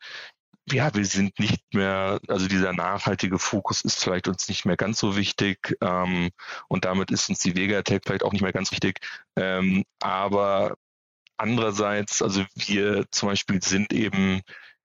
ja, 0.71 0.95
wir 0.95 1.05
sind 1.05 1.39
nicht 1.39 1.63
mehr, 1.75 2.21
also 2.29 2.49
dieser 2.49 2.73
nachhaltige 2.73 3.39
Fokus 3.39 3.83
ist 3.83 4.03
vielleicht 4.03 4.29
uns 4.29 4.49
nicht 4.49 4.65
mehr 4.65 4.77
ganz 4.77 4.99
so 4.99 5.17
wichtig 5.17 5.77
ähm, 5.81 6.31
und 6.69 6.85
damit 6.85 7.11
ist 7.11 7.29
uns 7.29 7.41
die 7.41 7.57
Vegatech 7.57 8.03
vielleicht 8.05 8.25
auch 8.25 8.33
nicht 8.33 8.43
mehr 8.43 8.53
ganz 8.53 8.71
wichtig. 8.73 9.01
Ähm, 9.37 9.85
aber 10.01 10.77
andererseits, 11.37 12.23
also 12.23 12.45
wir 12.55 13.07
zum 13.11 13.31
Beispiel 13.31 13.63
sind 13.63 13.93
eben 13.93 14.43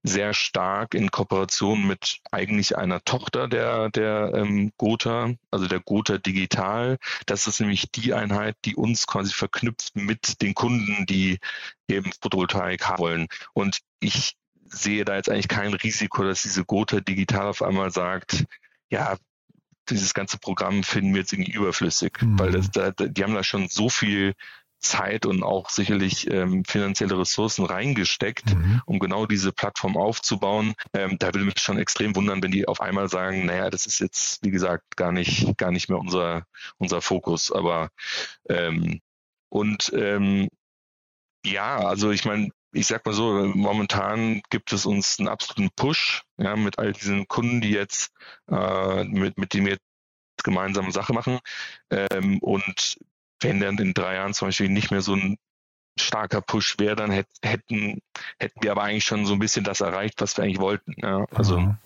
sehr 0.08 0.34
stark 0.34 0.94
in 0.94 1.10
Kooperation 1.10 1.88
mit 1.88 2.20
eigentlich 2.32 2.78
einer 2.78 3.04
Tochter 3.04 3.48
der, 3.48 3.90
der 3.90 4.34
ähm, 4.36 4.72
Gotha, 4.78 5.34
also 5.52 5.68
der 5.68 5.80
Gotha 5.80 6.18
Digital. 6.18 6.98
Das 7.26 7.48
ist 7.48 7.60
nämlich 7.60 7.92
die 7.92 8.14
Einheit, 8.14 8.56
die 8.66 8.76
uns 8.76 9.08
quasi 9.08 9.34
verknüpft 9.34 9.96
mit 9.96 10.42
den 10.42 10.54
Kunden, 10.54 11.06
die 11.08 11.40
eben 11.88 12.12
Photovoltaik 12.22 12.88
haben 12.88 13.00
wollen. 13.00 13.28
Und 13.54 13.80
ich 14.00 14.36
sehe 14.66 15.06
da 15.06 15.16
jetzt 15.16 15.30
eigentlich 15.30 15.48
kein 15.48 15.74
Risiko, 15.74 16.24
dass 16.24 16.44
diese 16.44 16.66
Gotha 16.66 17.00
Digital 17.00 17.48
auf 17.48 17.62
einmal 17.62 17.92
sagt, 17.92 18.46
ja, 18.90 19.18
dieses 19.90 20.14
ganze 20.14 20.38
Programm 20.38 20.84
finden 20.84 21.14
wir 21.14 21.22
jetzt 21.22 21.34
irgendwie 21.34 21.54
überflüssig, 21.54 22.22
mhm. 22.22 22.40
weil 22.40 22.52
das, 22.52 22.72
da, 22.72 22.92
die 22.92 23.24
haben 23.24 23.36
da 23.36 23.44
schon 23.44 23.68
so 23.70 23.90
viel 23.90 24.34
Zeit 24.86 25.26
und 25.26 25.44
auch 25.44 25.70
sicherlich 25.70 26.30
ähm, 26.30 26.64
finanzielle 26.66 27.18
Ressourcen 27.20 27.66
reingesteckt, 27.66 28.56
mhm. 28.56 28.82
um 28.86 29.00
genau 29.00 29.26
diese 29.26 29.52
Plattform 29.52 29.98
aufzubauen. 29.98 30.74
Ähm, 30.94 31.18
da 31.20 31.28
würde 31.28 31.46
mich 31.46 31.60
schon 31.60 31.78
extrem 31.78 32.16
wundern, 32.16 32.42
wenn 32.44 32.52
die 32.52 32.68
auf 32.68 32.82
einmal 32.82 33.10
sagen, 33.10 33.46
naja, 33.46 33.70
das 33.70 33.86
ist 33.86 34.00
jetzt, 34.00 34.44
wie 34.44 34.52
gesagt, 34.52 34.96
gar 34.96 35.12
nicht, 35.12 35.58
gar 35.58 35.72
nicht 35.72 35.90
mehr 35.90 36.00
unser, 36.00 36.46
unser 36.78 37.02
Fokus. 37.02 37.52
Aber 37.52 37.90
ähm, 38.50 39.02
und 39.50 39.92
ähm, 39.96 40.48
ja, 41.46 41.78
also 41.78 42.12
ich 42.12 42.26
meine, 42.26 42.50
ich 42.72 42.88
sag 42.88 43.06
mal 43.06 43.14
so, 43.14 43.52
momentan 43.54 44.42
gibt 44.50 44.74
es 44.74 44.86
uns 44.86 45.18
einen 45.20 45.30
absoluten 45.30 45.70
Push, 45.76 46.24
ja, 46.38 46.56
mit 46.56 46.78
all 46.78 46.92
diesen 46.92 47.28
Kunden, 47.28 47.62
die 47.62 47.72
jetzt, 47.72 48.12
äh, 48.50 49.04
mit, 49.06 49.38
mit 49.38 49.54
denen 49.54 49.68
wir 49.68 49.78
gemeinsame 50.44 50.92
Sache 50.92 51.14
machen. 51.14 51.40
Ähm, 51.90 52.40
und 52.40 52.98
wenn 53.42 53.60
dann 53.60 53.78
in 53.78 53.94
drei 53.94 54.16
Jahren 54.16 54.34
zum 54.34 54.48
Beispiel 54.50 54.70
nicht 54.70 54.92
mehr 54.92 55.02
so 55.02 55.16
ein 55.16 55.38
starker 55.98 56.42
Push 56.42 56.78
wäre, 56.78 56.96
dann 56.96 57.12
hätten, 57.12 58.02
hätten 58.40 58.62
wir 58.62 58.72
aber 58.72 58.84
eigentlich 58.84 59.06
schon 59.06 59.26
so 59.26 59.34
ein 59.34 59.40
bisschen 59.40 59.64
das 59.64 59.82
erreicht, 59.82 60.22
was 60.22 60.36
wir 60.38 60.44
eigentlich 60.44 60.60
wollten. 60.60 60.94
Ja, 60.98 61.26
also 61.32 61.60
mhm 61.60 61.78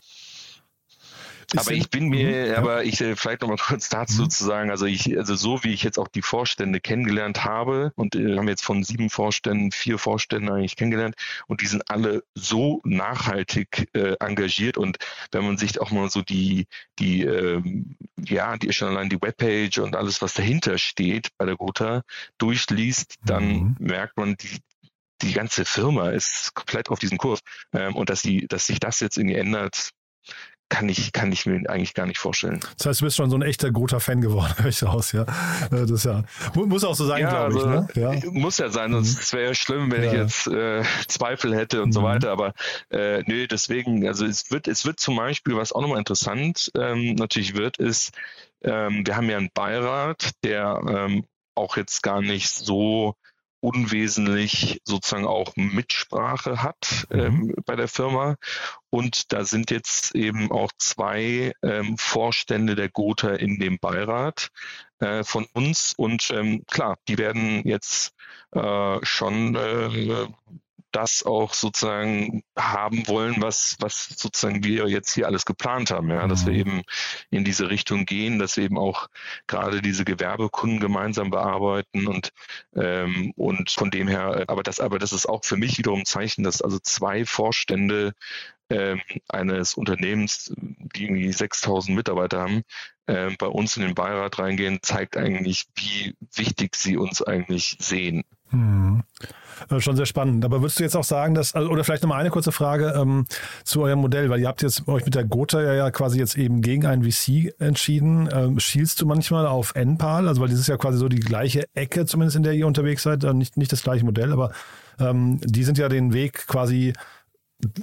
aber 1.55 1.71
ich 1.71 1.89
bin 1.89 2.09
mir, 2.09 2.27
mhm, 2.27 2.51
ja. 2.51 2.57
aber 2.57 2.83
ich 2.83 3.01
äh, 3.01 3.15
vielleicht 3.15 3.41
noch 3.41 3.49
mal 3.49 3.57
kurz 3.57 3.89
dazu 3.89 4.23
mhm. 4.23 4.29
zu 4.29 4.43
sagen, 4.43 4.71
also 4.71 4.85
ich, 4.85 5.17
also 5.17 5.35
so 5.35 5.63
wie 5.63 5.73
ich 5.73 5.83
jetzt 5.83 5.97
auch 5.97 6.07
die 6.07 6.21
Vorstände 6.21 6.79
kennengelernt 6.79 7.43
habe 7.45 7.91
und 7.95 8.15
äh, 8.15 8.38
haben 8.38 8.47
jetzt 8.47 8.63
von 8.63 8.83
sieben 8.83 9.09
Vorständen 9.09 9.71
vier 9.71 9.97
Vorstände 9.97 10.53
eigentlich 10.53 10.75
kennengelernt 10.75 11.15
und 11.47 11.62
die 11.62 11.67
sind 11.67 11.89
alle 11.89 12.23
so 12.35 12.81
nachhaltig 12.83 13.89
äh, 13.93 14.15
engagiert 14.19 14.77
und 14.77 14.97
wenn 15.31 15.45
man 15.45 15.57
sich 15.57 15.79
auch 15.81 15.91
mal 15.91 16.09
so 16.09 16.21
die, 16.21 16.67
die, 16.99 17.23
ähm, 17.23 17.95
ja, 18.17 18.57
die 18.57 18.71
schon 18.73 18.89
allein 18.89 19.09
die 19.09 19.21
Webpage 19.21 19.79
und 19.79 19.95
alles, 19.95 20.21
was 20.21 20.33
dahinter 20.33 20.77
steht 20.77 21.29
bei 21.38 21.45
der 21.45 21.55
Gotha 21.55 22.03
durchliest, 22.38 23.15
dann 23.25 23.47
mhm. 23.47 23.75
merkt 23.79 24.17
man, 24.17 24.35
die, 24.35 24.59
die 25.21 25.33
ganze 25.33 25.65
Firma 25.65 26.09
ist 26.09 26.53
komplett 26.53 26.89
auf 26.89 26.99
diesem 26.99 27.17
Kurs. 27.17 27.39
Ähm, 27.73 27.95
und 27.95 28.09
dass, 28.09 28.21
die, 28.21 28.47
dass 28.47 28.67
sich 28.67 28.79
das 28.79 28.99
jetzt 28.99 29.17
irgendwie 29.17 29.35
ändert, 29.35 29.91
kann 30.69 30.88
ich, 30.88 31.12
kann 31.12 31.32
ich 31.32 31.45
mir 31.45 31.69
eigentlich 31.69 31.93
gar 31.93 32.05
nicht 32.05 32.19
vorstellen. 32.19 32.60
Das 32.77 32.86
heißt, 32.86 33.01
du 33.01 33.05
bist 33.05 33.17
schon 33.17 33.29
so 33.29 33.36
ein 33.36 33.41
echter 33.41 33.71
Gotha-Fan 33.71 34.21
geworden, 34.21 34.53
höre 34.58 34.69
ich 34.69 34.84
raus, 34.84 35.12
ja. 35.12 35.23
Äh, 35.71 35.86
das 35.86 36.03
ja, 36.03 36.23
muss 36.53 36.84
auch 36.84 36.95
so 36.95 37.05
sein, 37.05 37.21
ja, 37.21 37.47
glaube 37.47 37.67
also, 37.67 37.89
ich. 37.89 37.95
Ne? 37.95 38.21
Ja. 38.23 38.32
Muss 38.32 38.58
ja 38.60 38.69
sein, 38.69 38.91
sonst 38.93 39.34
mhm. 39.34 39.38
wäre 39.38 39.47
ja 39.49 39.53
schlimm, 39.55 39.91
wenn 39.91 40.03
ja. 40.03 40.12
ich 40.12 40.17
jetzt 40.17 40.47
äh, 40.47 40.84
Zweifel 41.08 41.55
hätte 41.55 41.82
und 41.82 41.89
mhm. 41.89 41.93
so 41.93 42.03
weiter. 42.03 42.32
Aber 42.32 42.53
äh, 42.91 43.23
nö, 43.25 43.47
deswegen, 43.47 44.08
also 44.08 44.25
es 44.25 44.51
wird, 44.51 44.67
es 44.67 44.86
wird 44.86 44.99
zum 44.99 45.15
Beispiel, 45.15 45.55
was 45.55 45.73
auch 45.73 45.82
nochmal 45.82 45.99
interessant 45.99 46.71
ähm, 46.75 47.15
natürlich 47.15 47.55
wird, 47.55 47.77
ist, 47.77 48.12
ähm, 48.63 49.05
wir 49.05 49.15
haben 49.15 49.29
ja 49.29 49.38
einen 49.38 49.51
Beirat, 49.53 50.32
der 50.43 50.82
ähm, 50.88 51.25
auch 51.55 51.77
jetzt 51.77 52.03
gar 52.03 52.21
nicht 52.21 52.49
so 52.49 53.15
unwesentlich 53.62 54.82
sozusagen 54.84 55.28
auch 55.28 55.56
Mitsprache 55.56 56.63
hat 56.63 57.08
mhm. 57.10 57.19
ähm, 57.19 57.54
bei 57.65 57.76
der 57.76 57.88
Firma. 57.88 58.36
Und 58.89 59.32
da 59.34 59.43
sind 59.45 59.72
jetzt 59.72 60.15
eben 60.15 60.52
auch 60.52 60.72
zwei 60.78 61.54
ähm, 61.62 61.98
Vorstände 61.98 62.76
der 62.76 62.89
Gotha 62.89 63.30
in 63.30 63.60
dem 63.60 63.80
Beirat 63.80 64.50
äh, 65.00 65.24
von 65.24 65.45
uns. 65.54 65.93
Und 65.98 66.32
ähm, 66.32 66.63
klar, 66.67 66.98
die 67.08 67.17
werden 67.17 67.62
jetzt 67.67 68.13
äh, 68.52 69.00
schon 69.04 69.56
äh, 69.56 70.28
das 70.91 71.23
auch 71.23 71.54
sozusagen 71.54 72.43
haben 72.58 73.08
wollen, 73.08 73.36
was, 73.41 73.78
was 73.80 74.10
sozusagen 74.15 74.63
wir 74.63 74.88
jetzt 74.88 75.13
hier 75.13 75.28
alles 75.28 75.45
geplant 75.45 75.91
haben, 75.91 76.10
ja, 76.10 76.28
dass 76.28 76.45
wir 76.45 76.54
mhm. 76.54 76.60
eben 76.60 76.82
in 77.30 77.43
diese 77.43 77.69
Richtung 77.69 78.06
gehen, 78.06 78.39
dass 78.39 78.58
wir 78.58 78.63
eben 78.63 78.78
auch 78.78 79.08
gerade 79.47 79.82
diese 79.82 80.06
Gewerbekunden 80.06 80.80
gemeinsam 80.80 81.30
bearbeiten 81.30 82.08
und, 82.08 82.32
ähm, 82.75 83.34
und 83.36 83.71
von 83.71 83.91
dem 83.91 84.08
her, 84.08 84.45
aber 84.47 84.63
das, 84.63 84.80
aber 84.80 84.99
das 84.99 85.13
ist 85.13 85.28
auch 85.28 85.43
für 85.43 85.58
mich 85.58 85.78
wiederum 85.78 85.99
ein 85.99 86.06
Zeichen, 86.06 86.43
dass 86.43 86.62
also 86.62 86.80
zwei 86.80 87.25
Vorstände 87.25 88.13
ähm, 88.71 89.02
eines 89.28 89.73
Unternehmens, 89.73 90.54
die 90.58 91.06
irgendwie 91.06 91.32
6000 91.32 91.95
Mitarbeiter 91.95 92.41
haben, 92.41 92.62
äh, 93.08 93.32
bei 93.38 93.47
uns 93.47 93.75
in 93.78 93.84
den 93.84 93.95
Beirat 93.95 94.38
reingehen, 94.38 94.80
zeigt 94.84 95.17
eigentlich, 95.17 95.65
wie 95.75 96.15
wichtig 96.36 96.75
sie 96.75 96.95
uns 96.97 97.23
eigentlich 97.23 97.78
sehen. 97.80 98.23
Hm. 98.51 99.03
Äh, 99.69 99.79
schon 99.79 99.95
sehr 99.95 100.05
spannend. 100.05 100.45
Aber 100.45 100.62
würdest 100.62 100.79
du 100.79 100.83
jetzt 100.83 100.95
auch 100.95 101.03
sagen, 101.03 101.35
dass, 101.35 101.53
also, 101.53 101.69
oder 101.69 101.83
vielleicht 101.83 102.03
nochmal 102.03 102.19
eine 102.19 102.29
kurze 102.29 102.51
Frage 102.51 102.93
ähm, 102.95 103.25
zu 103.63 103.81
eurem 103.81 103.99
Modell, 103.99 104.29
weil 104.29 104.39
ihr 104.39 104.47
habt 104.47 104.62
jetzt 104.62 104.88
euch 104.88 105.05
mit 105.05 105.15
der 105.15 105.25
Gotha 105.25 105.62
ja, 105.62 105.73
ja 105.73 105.91
quasi 105.91 106.17
jetzt 106.17 106.38
eben 106.38 106.62
gegen 106.62 106.85
ein 106.85 107.03
VC 107.03 107.53
entschieden. 107.59 108.29
Ähm, 108.31 108.59
schielst 108.59 109.01
du 109.01 109.05
manchmal 109.05 109.45
auf 109.45 109.75
NPAL? 109.75 110.27
Also, 110.27 110.41
weil 110.41 110.49
das 110.49 110.59
ist 110.59 110.67
ja 110.67 110.77
quasi 110.77 110.97
so 110.97 111.09
die 111.09 111.19
gleiche 111.19 111.65
Ecke, 111.75 112.05
zumindest 112.05 112.38
in 112.38 112.43
der 112.43 112.53
ihr 112.53 112.67
unterwegs 112.67 113.03
seid, 113.03 113.23
äh, 113.23 113.33
nicht, 113.33 113.57
nicht 113.57 113.71
das 113.71 113.83
gleiche 113.83 114.05
Modell, 114.05 114.31
aber 114.31 114.51
ähm, 114.99 115.39
die 115.43 115.63
sind 115.63 115.77
ja 115.77 115.89
den 115.89 116.13
Weg 116.13 116.47
quasi 116.47 116.93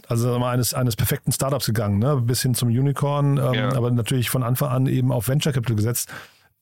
also 0.08 0.38
mal 0.38 0.52
eines, 0.52 0.72
eines 0.72 0.96
perfekten 0.96 1.32
Startups 1.32 1.66
gegangen, 1.66 1.98
ne? 1.98 2.16
bis 2.16 2.40
hin 2.40 2.54
zum 2.54 2.70
Unicorn, 2.70 3.36
ähm, 3.36 3.54
ja. 3.54 3.72
aber 3.76 3.90
natürlich 3.90 4.30
von 4.30 4.42
Anfang 4.42 4.70
an 4.70 4.86
eben 4.86 5.12
auf 5.12 5.28
Venture 5.28 5.52
Capital 5.52 5.76
gesetzt. 5.76 6.10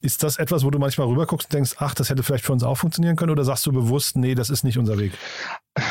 Ist 0.05 0.23
das 0.23 0.37
etwas, 0.37 0.67
wo 0.67 0.71
du 0.71 0.79
manchmal 0.79 1.07
rüberguckst 1.07 1.47
und 1.47 1.55
denkst, 1.55 1.77
ach, 1.79 1.95
das 1.95 2.11
hätte 2.11 2.23
vielleicht 2.23 2.45
für 2.45 2.53
uns 2.53 2.63
auch 2.63 2.75
funktionieren 2.75 3.17
können? 3.17 3.31
Oder 3.31 3.43
sagst 3.43 3.65
du 3.65 3.73
bewusst, 3.73 4.19
nee, 4.19 4.35
das 4.35 4.51
ist 4.51 4.63
nicht 4.63 4.77
unser 4.77 4.99
Weg? 4.99 5.13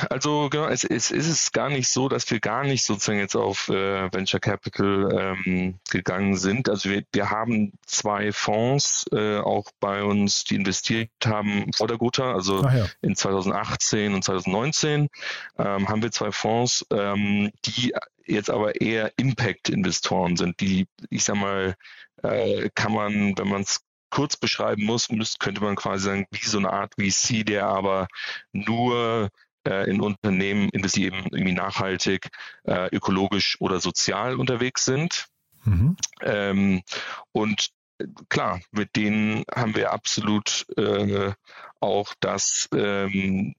Also 0.07 0.49
genau, 0.51 0.67
es, 0.67 0.83
es 0.83 1.09
ist 1.09 1.51
gar 1.51 1.69
nicht 1.69 1.87
so, 1.87 2.09
dass 2.09 2.29
wir 2.29 2.39
gar 2.39 2.63
nicht 2.63 2.85
sozusagen 2.85 3.17
jetzt 3.17 3.35
auf 3.35 3.69
äh, 3.69 4.13
Venture 4.13 4.39
Capital 4.39 5.35
ähm, 5.47 5.79
gegangen 5.89 6.37
sind. 6.37 6.69
Also 6.69 6.91
wir, 6.91 7.01
wir 7.11 7.31
haben 7.31 7.73
zwei 7.87 8.31
Fonds 8.31 9.07
äh, 9.11 9.39
auch 9.39 9.65
bei 9.79 10.03
uns, 10.03 10.43
die 10.43 10.57
investiert 10.57 11.09
haben 11.25 11.73
vor 11.73 11.87
der 11.87 11.97
Gotha, 11.97 12.35
also 12.35 12.61
ja. 12.63 12.85
in 13.01 13.15
2018 13.15 14.13
und 14.13 14.23
2019 14.23 15.09
ähm, 15.57 15.89
haben 15.89 16.03
wir 16.03 16.11
zwei 16.11 16.31
Fonds, 16.31 16.85
ähm, 16.91 17.49
die 17.65 17.95
jetzt 18.27 18.51
aber 18.51 18.79
eher 18.79 19.11
Impact-Investoren 19.17 20.37
sind, 20.37 20.59
die, 20.59 20.85
ich 21.09 21.23
sag 21.23 21.35
mal, 21.35 21.73
äh, 22.21 22.69
kann 22.75 22.93
man, 22.93 23.37
wenn 23.37 23.49
man 23.49 23.63
es 23.63 23.81
kurz 24.13 24.37
beschreiben 24.37 24.85
muss, 24.85 25.09
müsst, 25.09 25.39
könnte 25.39 25.61
man 25.61 25.75
quasi 25.75 26.05
sagen, 26.05 26.27
wie 26.29 26.45
so 26.45 26.59
eine 26.59 26.71
Art 26.71 26.93
VC, 26.99 27.43
der 27.43 27.65
aber 27.65 28.07
nur 28.51 29.29
äh, 29.67 29.89
in 29.89 30.01
Unternehmen 30.01 30.69
investiert, 30.69 31.15
eben 31.15 31.27
irgendwie 31.31 31.53
nachhaltig, 31.53 32.29
äh, 32.63 32.95
ökologisch 32.95 33.57
oder 33.59 33.79
sozial 33.79 34.35
unterwegs 34.35 34.85
sind. 34.85 35.25
Mhm. 35.63 35.97
Ähm, 36.21 36.83
und 37.31 37.69
äh, 37.97 38.05
klar, 38.29 38.61
mit 38.71 38.95
denen 38.95 39.45
haben 39.51 39.75
wir 39.75 39.91
absolut 39.91 40.67
äh, 40.77 41.31
auch 41.79 42.13
das 42.19 42.69
ähm, 42.75 43.55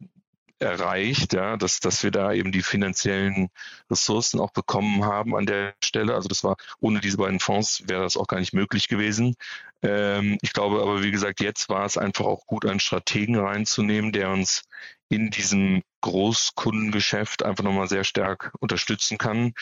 erreicht, 0.58 1.32
ja, 1.32 1.56
dass, 1.56 1.80
dass 1.80 2.02
wir 2.02 2.10
da 2.10 2.32
eben 2.32 2.52
die 2.52 2.62
finanziellen 2.62 3.48
Ressourcen 3.90 4.40
auch 4.40 4.52
bekommen 4.52 5.04
haben 5.04 5.36
an 5.36 5.46
der 5.46 5.74
Stelle. 5.82 6.14
Also 6.14 6.28
das 6.28 6.44
war 6.44 6.56
ohne 6.80 7.00
diese 7.00 7.16
beiden 7.16 7.40
Fonds 7.40 7.82
wäre 7.88 8.02
das 8.02 8.16
auch 8.16 8.26
gar 8.26 8.40
nicht 8.40 8.54
möglich 8.54 8.88
gewesen. 8.88 9.34
Ähm, 9.82 10.38
ich 10.42 10.52
glaube 10.52 10.80
aber, 10.80 11.02
wie 11.02 11.10
gesagt, 11.10 11.40
jetzt 11.40 11.68
war 11.68 11.84
es 11.84 11.98
einfach 11.98 12.24
auch 12.24 12.46
gut, 12.46 12.66
einen 12.66 12.80
Strategen 12.80 13.36
reinzunehmen, 13.36 14.12
der 14.12 14.30
uns 14.30 14.62
in 15.08 15.30
diesem 15.30 15.82
Großkundengeschäft 16.00 17.42
einfach 17.42 17.64
nochmal 17.64 17.88
sehr 17.88 18.04
stark 18.04 18.52
unterstützen 18.60 19.18
kann. 19.18 19.54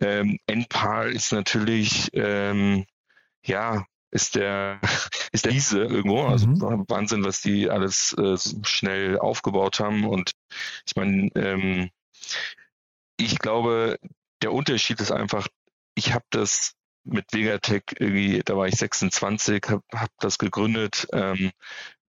Ähm, 0.00 0.38
NPAL 0.46 1.12
ist 1.12 1.32
natürlich, 1.32 2.10
ähm, 2.14 2.84
ja, 3.44 3.86
ist 4.10 4.34
der, 4.34 4.80
ist 5.34 5.44
der 5.44 5.52
irgendwo. 5.90 6.22
Also 6.22 6.46
mhm. 6.46 6.84
Wahnsinn, 6.88 7.24
was 7.24 7.42
die 7.42 7.68
alles 7.68 8.12
äh, 8.12 8.36
schnell 8.64 9.18
aufgebaut 9.18 9.80
haben. 9.80 10.06
Und 10.06 10.30
ich 10.86 10.94
meine, 10.94 11.28
ähm, 11.34 11.90
ich 13.16 13.40
glaube, 13.40 13.98
der 14.42 14.52
Unterschied 14.52 15.00
ist 15.00 15.10
einfach, 15.10 15.48
ich 15.96 16.14
habe 16.14 16.24
das 16.30 16.74
mit 17.02 17.32
Vegatech 17.32 17.82
irgendwie, 17.98 18.42
da 18.44 18.56
war 18.56 18.68
ich 18.68 18.76
26, 18.76 19.64
habe 19.68 19.82
hab 19.92 20.10
das 20.20 20.38
gegründet, 20.38 21.08
ähm, 21.12 21.50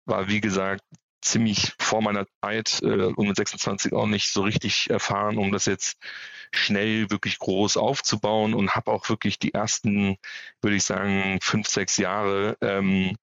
war 0.05 0.27
wie 0.27 0.39
gesagt 0.39 0.83
ziemlich 1.25 1.73
vor 1.79 2.01
meiner 2.01 2.25
Zeit 2.41 2.81
äh, 2.83 3.05
und 3.05 3.27
mit 3.27 3.35
26 3.35 3.93
auch 3.93 4.07
nicht 4.07 4.31
so 4.31 4.43
richtig 4.43 4.89
erfahren, 4.89 5.37
um 5.37 5.51
das 5.51 5.65
jetzt 5.65 5.97
schnell 6.51 7.09
wirklich 7.09 7.39
groß 7.39 7.77
aufzubauen 7.77 8.53
und 8.53 8.75
habe 8.75 8.91
auch 8.91 9.09
wirklich 9.09 9.39
die 9.39 9.53
ersten, 9.53 10.17
würde 10.61 10.77
ich 10.77 10.83
sagen, 10.83 11.39
fünf, 11.41 11.67
sechs 11.67 11.97
Jahre 11.97 12.57
ähm, 12.61 13.15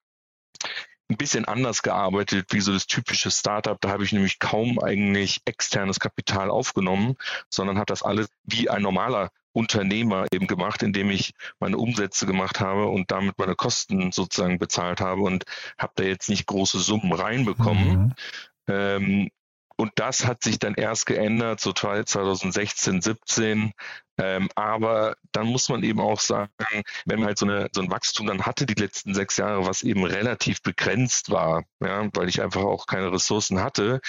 ein 1.10 1.16
bisschen 1.16 1.44
anders 1.44 1.82
gearbeitet 1.82 2.46
wie 2.52 2.60
so 2.60 2.72
das 2.72 2.86
typische 2.86 3.30
Startup. 3.30 3.80
Da 3.80 3.90
habe 3.90 4.04
ich 4.04 4.12
nämlich 4.12 4.38
kaum 4.38 4.78
eigentlich 4.78 5.40
externes 5.44 6.00
Kapital 6.00 6.50
aufgenommen, 6.50 7.16
sondern 7.50 7.76
habe 7.76 7.86
das 7.86 8.02
alles 8.02 8.28
wie 8.44 8.70
ein 8.70 8.82
normaler 8.82 9.30
Unternehmer 9.52 10.26
eben 10.32 10.46
gemacht, 10.46 10.82
indem 10.82 11.10
ich 11.10 11.34
meine 11.60 11.76
Umsätze 11.76 12.26
gemacht 12.26 12.60
habe 12.60 12.86
und 12.86 13.10
damit 13.10 13.38
meine 13.38 13.54
Kosten 13.54 14.12
sozusagen 14.12 14.58
bezahlt 14.58 15.00
habe 15.00 15.22
und 15.22 15.44
habe 15.78 15.92
da 15.96 16.04
jetzt 16.04 16.30
nicht 16.30 16.46
große 16.46 16.80
Summen 16.80 17.12
reinbekommen. 17.12 17.98
Mhm. 17.98 18.14
Ähm, 18.68 19.30
und 19.76 19.92
das 19.96 20.26
hat 20.26 20.42
sich 20.42 20.58
dann 20.58 20.74
erst 20.74 21.06
geändert, 21.06 21.60
so 21.60 21.72
2016, 21.72 23.00
17. 23.00 23.72
Ähm, 24.18 24.48
aber 24.54 25.16
dann 25.32 25.46
muss 25.46 25.68
man 25.68 25.82
eben 25.82 26.00
auch 26.00 26.20
sagen, 26.20 26.52
wenn 27.06 27.18
man 27.18 27.28
halt 27.28 27.38
so, 27.38 27.46
eine, 27.46 27.68
so 27.72 27.80
ein 27.80 27.90
Wachstum 27.90 28.26
dann 28.26 28.42
hatte 28.42 28.66
die 28.66 28.80
letzten 28.80 29.14
sechs 29.14 29.38
Jahre, 29.38 29.66
was 29.66 29.82
eben 29.82 30.04
relativ 30.04 30.62
begrenzt 30.62 31.30
war, 31.30 31.64
ja, 31.80 32.08
weil 32.14 32.28
ich 32.28 32.42
einfach 32.42 32.62
auch 32.62 32.86
keine 32.86 33.10
Ressourcen 33.10 33.62
hatte, 33.62 34.00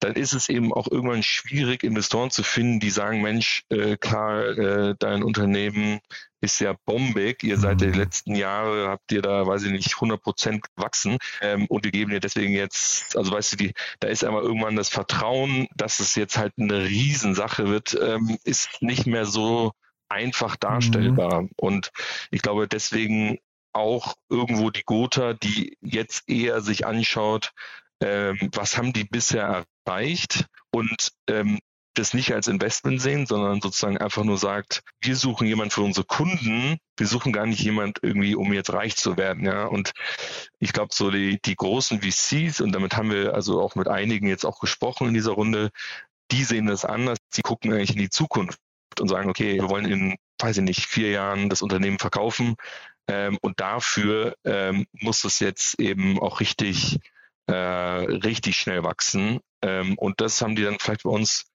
dann 0.00 0.14
ist 0.14 0.32
es 0.32 0.48
eben 0.48 0.72
auch 0.72 0.90
irgendwann 0.90 1.22
schwierig, 1.22 1.84
Investoren 1.84 2.30
zu 2.30 2.42
finden, 2.42 2.80
die 2.80 2.90
sagen, 2.90 3.20
Mensch, 3.20 3.64
äh, 3.68 3.96
Karl, 3.98 4.58
äh, 4.58 4.94
dein 4.98 5.22
Unternehmen 5.22 6.00
ist 6.40 6.58
ja 6.60 6.74
bombig. 6.86 7.42
Ihr 7.42 7.58
seid 7.58 7.82
die 7.82 7.88
mhm. 7.88 7.94
letzten 7.94 8.34
Jahre, 8.34 8.88
habt 8.88 9.12
ihr 9.12 9.22
da, 9.22 9.46
weiß 9.46 9.64
ich 9.64 9.72
nicht, 9.72 9.94
100 9.94 10.22
Prozent 10.22 10.64
gewachsen 10.74 11.18
ähm, 11.42 11.66
und 11.66 11.84
wir 11.84 11.92
geben 11.92 12.10
dir 12.10 12.20
deswegen 12.20 12.54
jetzt, 12.54 13.16
also 13.16 13.32
weißt 13.32 13.52
du, 13.52 13.56
die, 13.56 13.74
da 14.00 14.08
ist 14.08 14.24
einmal 14.24 14.42
irgendwann 14.42 14.76
das 14.76 14.88
Vertrauen, 14.88 15.68
dass 15.76 16.00
es 16.00 16.14
jetzt 16.14 16.38
halt 16.38 16.54
eine 16.58 16.84
Riesensache 16.84 17.68
wird, 17.68 17.98
ähm, 18.00 18.38
ist 18.44 18.80
nicht 18.80 19.06
mehr 19.06 19.26
so 19.26 19.72
einfach 20.08 20.56
darstellbar. 20.56 21.42
Mhm. 21.42 21.50
Und 21.56 21.90
ich 22.30 22.42
glaube 22.42 22.66
deswegen 22.66 23.38
auch 23.72 24.16
irgendwo 24.28 24.70
die 24.70 24.82
Gotha, 24.82 25.34
die 25.34 25.76
jetzt 25.80 26.28
eher 26.28 26.60
sich 26.60 26.86
anschaut, 26.86 27.52
was 28.00 28.78
haben 28.78 28.92
die 28.92 29.04
bisher 29.04 29.66
erreicht 29.86 30.46
und 30.70 31.12
ähm, 31.28 31.58
das 31.94 32.14
nicht 32.14 32.32
als 32.32 32.46
Investment 32.46 33.00
sehen, 33.02 33.26
sondern 33.26 33.60
sozusagen 33.60 33.98
einfach 33.98 34.24
nur 34.24 34.38
sagt, 34.38 34.82
wir 35.00 35.16
suchen 35.16 35.46
jemanden 35.46 35.72
für 35.72 35.82
unsere 35.82 36.06
Kunden, 36.06 36.78
wir 36.96 37.06
suchen 37.06 37.32
gar 37.32 37.46
nicht 37.46 37.60
jemand 37.60 37.98
irgendwie, 38.02 38.34
um 38.34 38.52
jetzt 38.52 38.72
reich 38.72 38.96
zu 38.96 39.16
werden, 39.16 39.44
ja. 39.44 39.64
Und 39.64 39.92
ich 40.60 40.72
glaube, 40.72 40.94
so 40.94 41.10
die, 41.10 41.40
die 41.44 41.56
großen 41.56 42.00
VCs, 42.00 42.60
und 42.60 42.72
damit 42.72 42.96
haben 42.96 43.10
wir 43.10 43.34
also 43.34 43.60
auch 43.60 43.74
mit 43.74 43.88
einigen 43.88 44.28
jetzt 44.28 44.44
auch 44.44 44.60
gesprochen 44.60 45.08
in 45.08 45.14
dieser 45.14 45.32
Runde, 45.32 45.70
die 46.30 46.44
sehen 46.44 46.66
das 46.66 46.84
anders, 46.84 47.18
die 47.34 47.42
gucken 47.42 47.72
eigentlich 47.72 47.90
in 47.90 47.98
die 47.98 48.10
Zukunft 48.10 48.60
und 49.00 49.08
sagen, 49.08 49.28
okay, 49.28 49.54
wir 49.54 49.68
wollen 49.68 49.86
in, 49.86 50.16
weiß 50.38 50.58
ich 50.58 50.64
nicht, 50.64 50.86
vier 50.86 51.10
Jahren 51.10 51.48
das 51.48 51.62
Unternehmen 51.62 51.98
verkaufen. 51.98 52.54
Ähm, 53.08 53.36
und 53.42 53.58
dafür 53.58 54.36
ähm, 54.44 54.86
muss 54.92 55.24
es 55.24 55.40
jetzt 55.40 55.80
eben 55.80 56.20
auch 56.20 56.38
richtig 56.38 57.00
äh, 57.46 57.54
richtig 57.54 58.56
schnell 58.56 58.82
wachsen. 58.82 59.40
Ähm, 59.62 59.96
und 59.98 60.20
das 60.20 60.40
haben 60.40 60.56
die 60.56 60.62
dann 60.62 60.78
vielleicht 60.78 61.04
bei 61.04 61.10
uns 61.10 61.46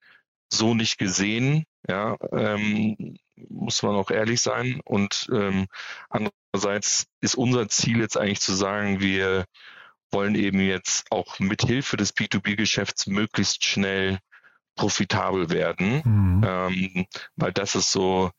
so 0.52 0.74
nicht 0.74 0.98
gesehen. 0.98 1.64
Ja, 1.88 2.16
ähm, 2.32 3.16
muss 3.48 3.82
man 3.82 3.94
auch 3.94 4.10
ehrlich 4.10 4.40
sein. 4.40 4.80
Und 4.84 5.28
ähm, 5.32 5.66
andererseits 6.08 7.06
ist 7.20 7.36
unser 7.36 7.68
Ziel 7.68 8.00
jetzt 8.00 8.16
eigentlich 8.16 8.40
zu 8.40 8.54
sagen, 8.54 9.00
wir 9.00 9.44
wollen 10.10 10.34
eben 10.34 10.60
jetzt 10.60 11.10
auch 11.10 11.38
mit 11.38 11.62
Hilfe 11.62 11.96
des 11.96 12.16
B2B-Geschäfts 12.16 13.06
möglichst 13.06 13.64
schnell 13.64 14.18
profitabel 14.76 15.50
werden, 15.50 16.02
mhm. 16.04 16.44
ähm, 16.46 17.06
weil 17.36 17.52
das 17.52 17.74
ist 17.74 17.92
so 17.92 18.30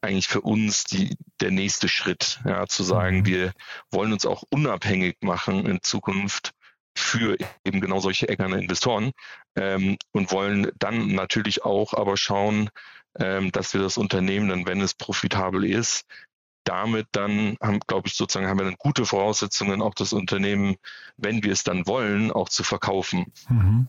eigentlich 0.00 0.26
für 0.26 0.40
uns 0.40 0.84
die, 0.84 1.16
der 1.40 1.52
nächste 1.52 1.88
Schritt, 1.88 2.40
ja, 2.44 2.66
zu 2.66 2.82
sagen, 2.82 3.20
mhm. 3.20 3.26
wir 3.26 3.52
wollen 3.90 4.12
uns 4.12 4.26
auch 4.26 4.42
unabhängig 4.50 5.18
machen 5.20 5.64
in 5.66 5.82
Zukunft 5.82 6.52
für 6.96 7.36
eben 7.64 7.80
genau 7.80 8.00
solche 8.00 8.28
externe 8.28 8.60
Investoren 8.60 9.12
ähm, 9.56 9.96
und 10.12 10.30
wollen 10.32 10.70
dann 10.78 11.08
natürlich 11.08 11.64
auch 11.64 11.94
aber 11.94 12.16
schauen, 12.16 12.70
ähm, 13.18 13.52
dass 13.52 13.74
wir 13.74 13.80
das 13.80 13.98
Unternehmen 13.98 14.48
dann, 14.48 14.66
wenn 14.66 14.80
es 14.80 14.94
profitabel 14.94 15.64
ist, 15.64 16.04
damit 16.64 17.08
dann 17.12 17.56
haben, 17.60 17.80
glaube 17.86 18.08
ich, 18.08 18.14
sozusagen 18.14 18.48
haben 18.48 18.58
wir 18.58 18.64
dann 18.64 18.76
gute 18.78 19.04
Voraussetzungen, 19.04 19.82
auch 19.82 19.94
das 19.94 20.12
Unternehmen, 20.12 20.76
wenn 21.16 21.42
wir 21.42 21.52
es 21.52 21.64
dann 21.64 21.86
wollen, 21.86 22.30
auch 22.30 22.48
zu 22.48 22.62
verkaufen. 22.62 23.32
Mhm. 23.48 23.88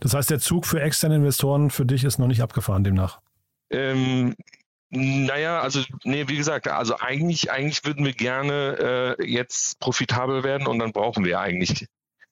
Das 0.00 0.14
heißt, 0.14 0.30
der 0.30 0.38
Zug 0.38 0.66
für 0.66 0.80
externe 0.80 1.16
Investoren 1.16 1.70
für 1.70 1.84
dich 1.84 2.04
ist 2.04 2.18
noch 2.18 2.28
nicht 2.28 2.42
abgefahren 2.42 2.84
demnach? 2.84 3.20
Ähm, 3.70 4.36
naja, 4.90 5.60
also 5.60 5.82
nee, 6.04 6.28
wie 6.28 6.36
gesagt, 6.36 6.68
also 6.68 6.98
eigentlich, 6.98 7.50
eigentlich 7.50 7.84
würden 7.84 8.04
wir 8.04 8.12
gerne 8.12 9.16
äh, 9.18 9.26
jetzt 9.26 9.80
profitabel 9.80 10.44
werden 10.44 10.66
und 10.66 10.78
dann 10.78 10.92
brauchen 10.92 11.24
wir 11.24 11.40
eigentlich 11.40 11.86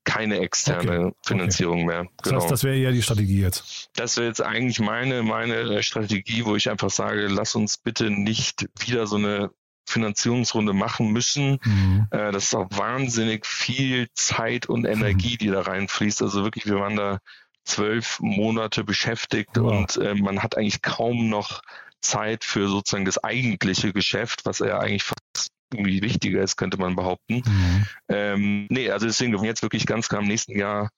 keine 0.04 0.38
externe 0.38 1.06
okay. 1.06 1.16
Finanzierung 1.24 1.84
okay. 1.84 1.86
mehr. 1.86 2.06
Genau. 2.22 2.34
Das 2.36 2.44
heißt, 2.44 2.52
das 2.52 2.64
wäre 2.64 2.76
eher 2.76 2.92
die 2.92 3.02
Strategie 3.02 3.40
jetzt. 3.40 3.90
Das 3.94 4.16
wäre 4.16 4.28
jetzt 4.28 4.42
eigentlich 4.42 4.80
meine, 4.80 5.22
meine 5.22 5.82
Strategie, 5.82 6.44
wo 6.44 6.56
ich 6.56 6.70
einfach 6.70 6.90
sage, 6.90 7.26
lass 7.28 7.54
uns 7.54 7.76
bitte 7.76 8.10
nicht 8.10 8.68
wieder 8.78 9.06
so 9.06 9.16
eine 9.16 9.50
Finanzierungsrunde 9.86 10.72
machen 10.72 11.12
müssen. 11.12 11.58
Mhm. 11.64 12.06
Äh, 12.10 12.32
das 12.32 12.44
ist 12.44 12.54
auch 12.54 12.68
wahnsinnig 12.70 13.46
viel 13.46 14.08
Zeit 14.14 14.66
und 14.66 14.84
Energie, 14.84 15.36
die 15.36 15.48
da 15.48 15.62
reinfließt. 15.62 16.22
Also 16.22 16.44
wirklich, 16.44 16.66
wir 16.66 16.76
waren 16.76 16.96
da 16.96 17.18
zwölf 17.64 18.18
Monate 18.20 18.84
beschäftigt 18.84 19.50
wow. 19.56 19.72
und 19.72 19.96
äh, 19.96 20.14
man 20.14 20.42
hat 20.42 20.56
eigentlich 20.56 20.82
kaum 20.82 21.28
noch 21.28 21.62
Zeit 22.00 22.44
für 22.44 22.68
sozusagen 22.68 23.04
das 23.04 23.22
eigentliche 23.22 23.92
Geschäft, 23.92 24.40
was 24.44 24.60
ja 24.60 24.78
eigentlich 24.78 25.04
fast 25.04 25.50
irgendwie 25.72 26.02
wichtiger 26.02 26.42
ist, 26.42 26.56
könnte 26.56 26.78
man 26.78 26.96
behaupten. 26.96 27.42
Mhm. 27.46 27.86
Ähm, 28.08 28.66
nee, 28.70 28.90
also 28.90 29.06
deswegen, 29.06 29.32
wir 29.32 29.38
wollen 29.38 29.48
jetzt 29.48 29.62
wirklich 29.62 29.86
ganz 29.86 30.08
klar 30.08 30.22
im 30.22 30.28
nächsten 30.28 30.58
Jahr 30.58 30.90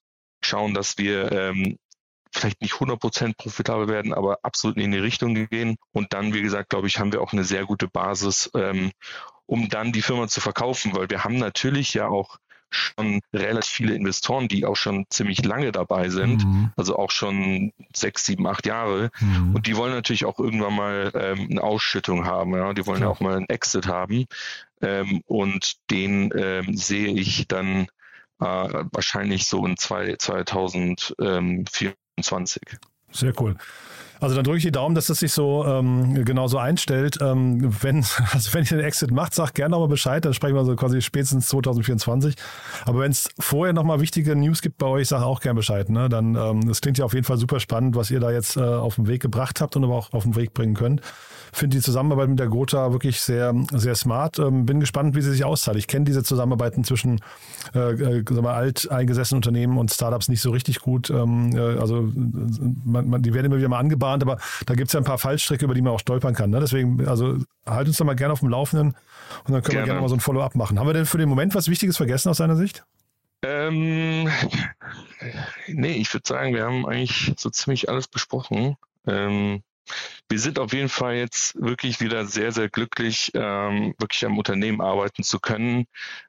schauen, 0.44 0.74
dass 0.74 0.98
wir 0.98 1.30
ähm, 1.32 1.76
vielleicht 2.34 2.60
nicht 2.62 2.74
100% 2.74 3.36
profitabel 3.36 3.88
werden, 3.88 4.14
aber 4.14 4.38
absolut 4.42 4.78
in 4.78 4.90
die 4.90 4.98
Richtung 4.98 5.34
gehen. 5.34 5.76
Und 5.92 6.12
dann, 6.12 6.32
wie 6.34 6.42
gesagt, 6.42 6.70
glaube 6.70 6.86
ich, 6.86 6.98
haben 6.98 7.12
wir 7.12 7.20
auch 7.20 7.32
eine 7.32 7.44
sehr 7.44 7.66
gute 7.66 7.88
Basis, 7.88 8.50
ähm, 8.54 8.90
um 9.46 9.68
dann 9.68 9.92
die 9.92 10.02
Firma 10.02 10.28
zu 10.28 10.40
verkaufen, 10.40 10.94
weil 10.96 11.10
wir 11.10 11.24
haben 11.24 11.36
natürlich 11.36 11.94
ja 11.94 12.08
auch 12.08 12.38
schon 12.72 13.20
relativ 13.32 13.70
viele 13.70 13.94
Investoren, 13.94 14.48
die 14.48 14.66
auch 14.66 14.76
schon 14.76 15.06
ziemlich 15.10 15.44
lange 15.44 15.72
dabei 15.72 16.08
sind, 16.08 16.44
mhm. 16.44 16.72
also 16.76 16.96
auch 16.96 17.10
schon 17.10 17.72
sechs, 17.94 18.24
sieben, 18.24 18.46
acht 18.46 18.66
Jahre. 18.66 19.10
Mhm. 19.20 19.54
Und 19.54 19.66
die 19.66 19.76
wollen 19.76 19.92
natürlich 19.92 20.24
auch 20.24 20.38
irgendwann 20.38 20.74
mal 20.74 21.10
ähm, 21.14 21.48
eine 21.50 21.62
Ausschüttung 21.62 22.24
haben. 22.24 22.54
Ja? 22.54 22.72
Die 22.72 22.86
wollen 22.86 23.00
ja. 23.00 23.06
ja 23.06 23.12
auch 23.12 23.20
mal 23.20 23.36
einen 23.36 23.48
Exit 23.48 23.86
haben. 23.86 24.24
Ähm, 24.80 25.22
und 25.26 25.76
den 25.90 26.32
ähm, 26.36 26.76
sehe 26.76 27.08
ich 27.08 27.46
dann 27.46 27.86
äh, 28.40 28.84
wahrscheinlich 28.92 29.46
so 29.46 29.64
in 29.66 29.76
zwei, 29.76 30.16
2024. 30.16 32.62
Sehr 33.12 33.40
cool. 33.40 33.56
Also 34.20 34.34
dann 34.34 34.44
drücke 34.44 34.58
ich 34.58 34.64
die 34.64 34.72
Daumen, 34.72 34.94
dass 34.94 35.06
das 35.06 35.20
sich 35.20 35.32
so 35.32 35.64
ähm, 35.66 36.24
genau 36.24 36.48
so 36.48 36.58
einstellt. 36.58 37.18
Ähm, 37.20 37.74
wenn, 37.82 38.04
also 38.32 38.54
wenn 38.54 38.64
ihr 38.64 38.76
den 38.76 38.80
Exit 38.80 39.10
macht, 39.10 39.34
sagt 39.34 39.54
gerne 39.54 39.72
nochmal 39.72 39.88
Bescheid, 39.88 40.24
dann 40.24 40.34
sprechen 40.34 40.54
wir 40.54 40.64
so 40.64 40.76
quasi 40.76 41.02
spätestens 41.02 41.48
2024. 41.48 42.36
Aber 42.84 43.00
wenn 43.00 43.10
es 43.10 43.28
vorher 43.38 43.72
nochmal 43.72 44.00
wichtige 44.00 44.34
News 44.36 44.62
gibt 44.62 44.78
bei 44.78 44.86
euch, 44.86 45.08
sag 45.08 45.22
auch 45.22 45.40
gerne 45.40 45.56
Bescheid. 45.56 45.88
Ne? 45.88 46.08
Dann, 46.08 46.34
ähm, 46.34 46.66
das 46.66 46.80
klingt 46.80 46.98
ja 46.98 47.04
auf 47.04 47.14
jeden 47.14 47.24
Fall 47.24 47.38
super 47.38 47.60
spannend, 47.60 47.96
was 47.96 48.10
ihr 48.10 48.20
da 48.20 48.30
jetzt 48.30 48.56
äh, 48.56 48.60
auf 48.60 48.96
den 48.96 49.08
Weg 49.08 49.22
gebracht 49.22 49.60
habt 49.60 49.76
und 49.76 49.84
aber 49.84 49.94
auch 49.94 50.12
auf 50.12 50.22
den 50.24 50.36
Weg 50.36 50.54
bringen 50.54 50.74
könnt. 50.74 51.02
Finde 51.54 51.76
die 51.76 51.82
Zusammenarbeit 51.82 52.30
mit 52.30 52.38
der 52.38 52.48
Gotha 52.48 52.92
wirklich 52.92 53.20
sehr, 53.20 53.54
sehr 53.72 53.94
smart. 53.94 54.38
Ähm, 54.38 54.64
bin 54.64 54.80
gespannt, 54.80 55.14
wie 55.14 55.20
sie 55.20 55.32
sich 55.32 55.44
auszahlt. 55.44 55.76
Ich 55.76 55.86
kenne 55.86 56.06
diese 56.06 56.22
Zusammenarbeiten 56.22 56.82
zwischen 56.82 57.20
äh, 57.74 57.90
äh, 57.90 58.40
mal, 58.40 58.54
alt 58.54 58.90
eingesessenen 58.90 59.38
Unternehmen 59.38 59.76
und 59.76 59.90
Startups 59.90 60.28
nicht 60.28 60.40
so 60.40 60.50
richtig 60.50 60.80
gut. 60.80 61.10
Ähm, 61.10 61.54
äh, 61.54 61.78
also 61.78 62.08
man, 62.84 63.06
man, 63.06 63.20
die 63.20 63.34
werden 63.34 63.46
immer 63.46 63.58
wieder 63.58 63.68
mal 63.68 63.80
angebahnt, 64.12 64.40
aber 64.40 64.64
da 64.66 64.74
gibt 64.74 64.88
es 64.88 64.92
ja 64.92 65.00
ein 65.00 65.04
paar 65.04 65.18
Fallstricke, 65.18 65.64
über 65.64 65.74
die 65.74 65.82
man 65.82 65.92
auch 65.92 66.00
stolpern 66.00 66.34
kann. 66.34 66.50
Ne? 66.50 66.60
Deswegen, 66.60 67.06
also 67.06 67.38
halt 67.66 67.88
uns 67.88 67.96
doch 67.96 68.04
mal 68.04 68.14
gerne 68.14 68.32
auf 68.32 68.40
dem 68.40 68.48
Laufenden 68.48 68.88
und 68.88 69.52
dann 69.52 69.62
können 69.62 69.62
gerne. 69.62 69.82
wir 69.82 69.84
gerne 69.86 70.00
mal 70.00 70.08
so 70.08 70.16
ein 70.16 70.20
Follow-up 70.20 70.54
machen. 70.54 70.78
Haben 70.78 70.86
wir 70.86 70.94
denn 70.94 71.06
für 71.06 71.18
den 71.18 71.28
Moment 71.28 71.54
was 71.54 71.68
Wichtiges 71.68 71.96
vergessen 71.96 72.28
aus 72.28 72.38
seiner 72.38 72.56
Sicht? 72.56 72.84
Ähm, 73.44 74.28
nee, 75.66 75.92
ich 75.92 76.12
würde 76.14 76.26
sagen, 76.26 76.54
wir 76.54 76.64
haben 76.64 76.86
eigentlich 76.86 77.32
so 77.36 77.50
ziemlich 77.50 77.88
alles 77.88 78.06
besprochen. 78.06 78.76
Ähm, 79.06 79.62
wir 80.28 80.38
sind 80.38 80.58
auf 80.58 80.72
jeden 80.72 80.88
Fall 80.88 81.14
jetzt 81.16 81.60
wirklich 81.60 82.00
wieder 82.00 82.24
sehr, 82.24 82.52
sehr 82.52 82.68
glücklich, 82.68 83.30
ähm, 83.34 83.94
wirklich 83.98 84.24
am 84.24 84.38
Unternehmen 84.38 84.80
arbeiten 84.80 85.22
zu 85.22 85.40
können. 85.40 85.86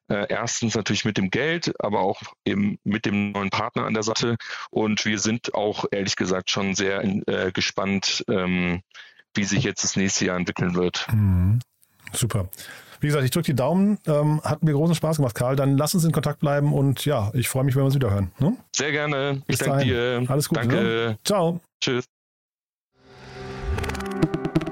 Äh, 0.10 0.28
erstens 0.30 0.76
natürlich 0.76 1.06
mit 1.06 1.18
dem 1.18 1.30
Geld, 1.30 1.74
aber 1.80 2.02
auch 2.02 2.22
eben 2.46 2.78
mit 2.84 3.06
dem 3.06 3.32
neuen 3.32 3.50
Partner 3.50 3.86
an 3.86 3.94
der 3.94 4.04
Seite. 4.04 4.36
Und 4.70 5.06
wir 5.06 5.20
sind 5.20 5.54
auch 5.54 5.86
ehrlich 5.92 6.16
gesagt 6.16 6.50
schon 6.50 6.76
sehr 6.76 7.04
äh, 7.04 7.52
gespannt, 7.52 8.24
ähm, 8.30 8.82
wie 9.34 9.44
sich 9.44 9.64
jetzt 9.64 9.84
das 9.84 9.96
nächste 9.96 10.26
Jahr 10.26 10.38
entwickeln 10.38 10.76
wird. 10.76 11.08
Mhm. 11.12 11.60
Super. 12.12 12.50
Wie 13.00 13.08
gesagt, 13.08 13.26
ich 13.26 13.32
drücke 13.32 13.48
die 13.48 13.56
Daumen. 13.56 14.00
Ähm, 14.08 14.42
hat 14.44 14.64
mir 14.64 14.72
großen 14.72 14.96
Spaß 14.96 15.18
gemacht, 15.18 15.36
Karl. 15.36 15.56
Dann 15.56 15.78
lass 15.78 15.94
uns 15.94 16.06
in 16.06 16.12
Kontakt 16.12 16.40
bleiben 16.40 16.74
und 16.74 17.04
ja, 17.06 17.32
ich 17.34 17.50
freue 17.50 17.64
mich, 17.64 17.76
wenn 17.76 17.82
wir 17.82 17.88
uns 17.88 17.96
wieder 17.96 18.12
hören. 18.12 18.32
Ne? 18.40 18.56
Sehr 18.74 18.92
gerne. 18.92 19.42
Ich 19.48 19.58
danke 19.58 19.84
dir. 19.84 20.24
Alles 20.28 20.48
Gute. 20.48 20.62
Danke. 20.62 20.76
Ne? 20.76 21.20
Ciao. 21.24 21.60
Tschüss. 21.82 22.06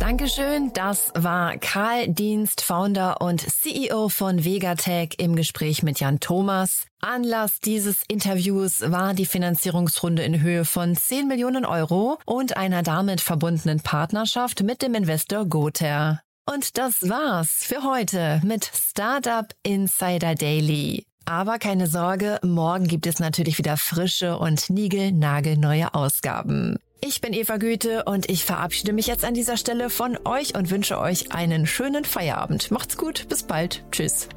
Dankeschön. 0.00 0.72
Das 0.72 1.12
war 1.14 1.58
Karl 1.58 2.08
Dienst, 2.08 2.62
Founder 2.62 3.20
und 3.20 3.42
CEO 3.42 4.08
von 4.08 4.46
Vegatech 4.46 5.16
im 5.18 5.36
Gespräch 5.36 5.82
mit 5.82 6.00
Jan 6.00 6.20
Thomas. 6.20 6.86
Anlass 7.02 7.60
dieses 7.60 8.02
Interviews 8.08 8.80
war 8.80 9.12
die 9.12 9.26
Finanzierungsrunde 9.26 10.22
in 10.22 10.40
Höhe 10.40 10.64
von 10.64 10.96
10 10.96 11.28
Millionen 11.28 11.66
Euro 11.66 12.18
und 12.24 12.56
einer 12.56 12.82
damit 12.82 13.20
verbundenen 13.20 13.80
Partnerschaft 13.80 14.62
mit 14.62 14.80
dem 14.80 14.94
Investor 14.94 15.44
Gother. 15.44 16.22
Und 16.46 16.78
das 16.78 17.06
war's 17.06 17.58
für 17.60 17.82
heute 17.82 18.40
mit 18.42 18.70
Startup 18.74 19.46
Insider 19.62 20.34
Daily. 20.34 21.04
Aber 21.26 21.58
keine 21.58 21.86
Sorge, 21.86 22.40
morgen 22.42 22.88
gibt 22.88 23.06
es 23.06 23.18
natürlich 23.18 23.58
wieder 23.58 23.76
frische 23.76 24.38
und 24.38 24.70
niegelnagelneue 24.70 25.92
Ausgaben. 25.92 26.78
Ich 27.02 27.22
bin 27.22 27.32
Eva 27.32 27.56
Güte 27.56 28.04
und 28.04 28.28
ich 28.28 28.44
verabschiede 28.44 28.92
mich 28.92 29.06
jetzt 29.06 29.24
an 29.24 29.32
dieser 29.32 29.56
Stelle 29.56 29.88
von 29.88 30.18
euch 30.26 30.54
und 30.54 30.70
wünsche 30.70 30.98
euch 30.98 31.32
einen 31.32 31.66
schönen 31.66 32.04
Feierabend. 32.04 32.70
Macht's 32.70 32.98
gut, 32.98 33.26
bis 33.30 33.42
bald. 33.42 33.82
Tschüss. 33.90 34.28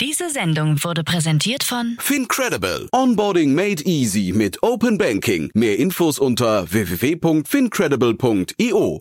Diese 0.00 0.30
Sendung 0.30 0.84
wurde 0.84 1.02
präsentiert 1.02 1.64
von 1.64 1.96
Fincredible. 1.98 2.88
Onboarding 2.92 3.52
made 3.52 3.82
easy 3.84 4.32
mit 4.32 4.62
Open 4.62 4.96
Banking. 4.96 5.50
Mehr 5.54 5.76
Infos 5.80 6.20
unter 6.20 6.70
www.fincredible.io. 6.70 9.00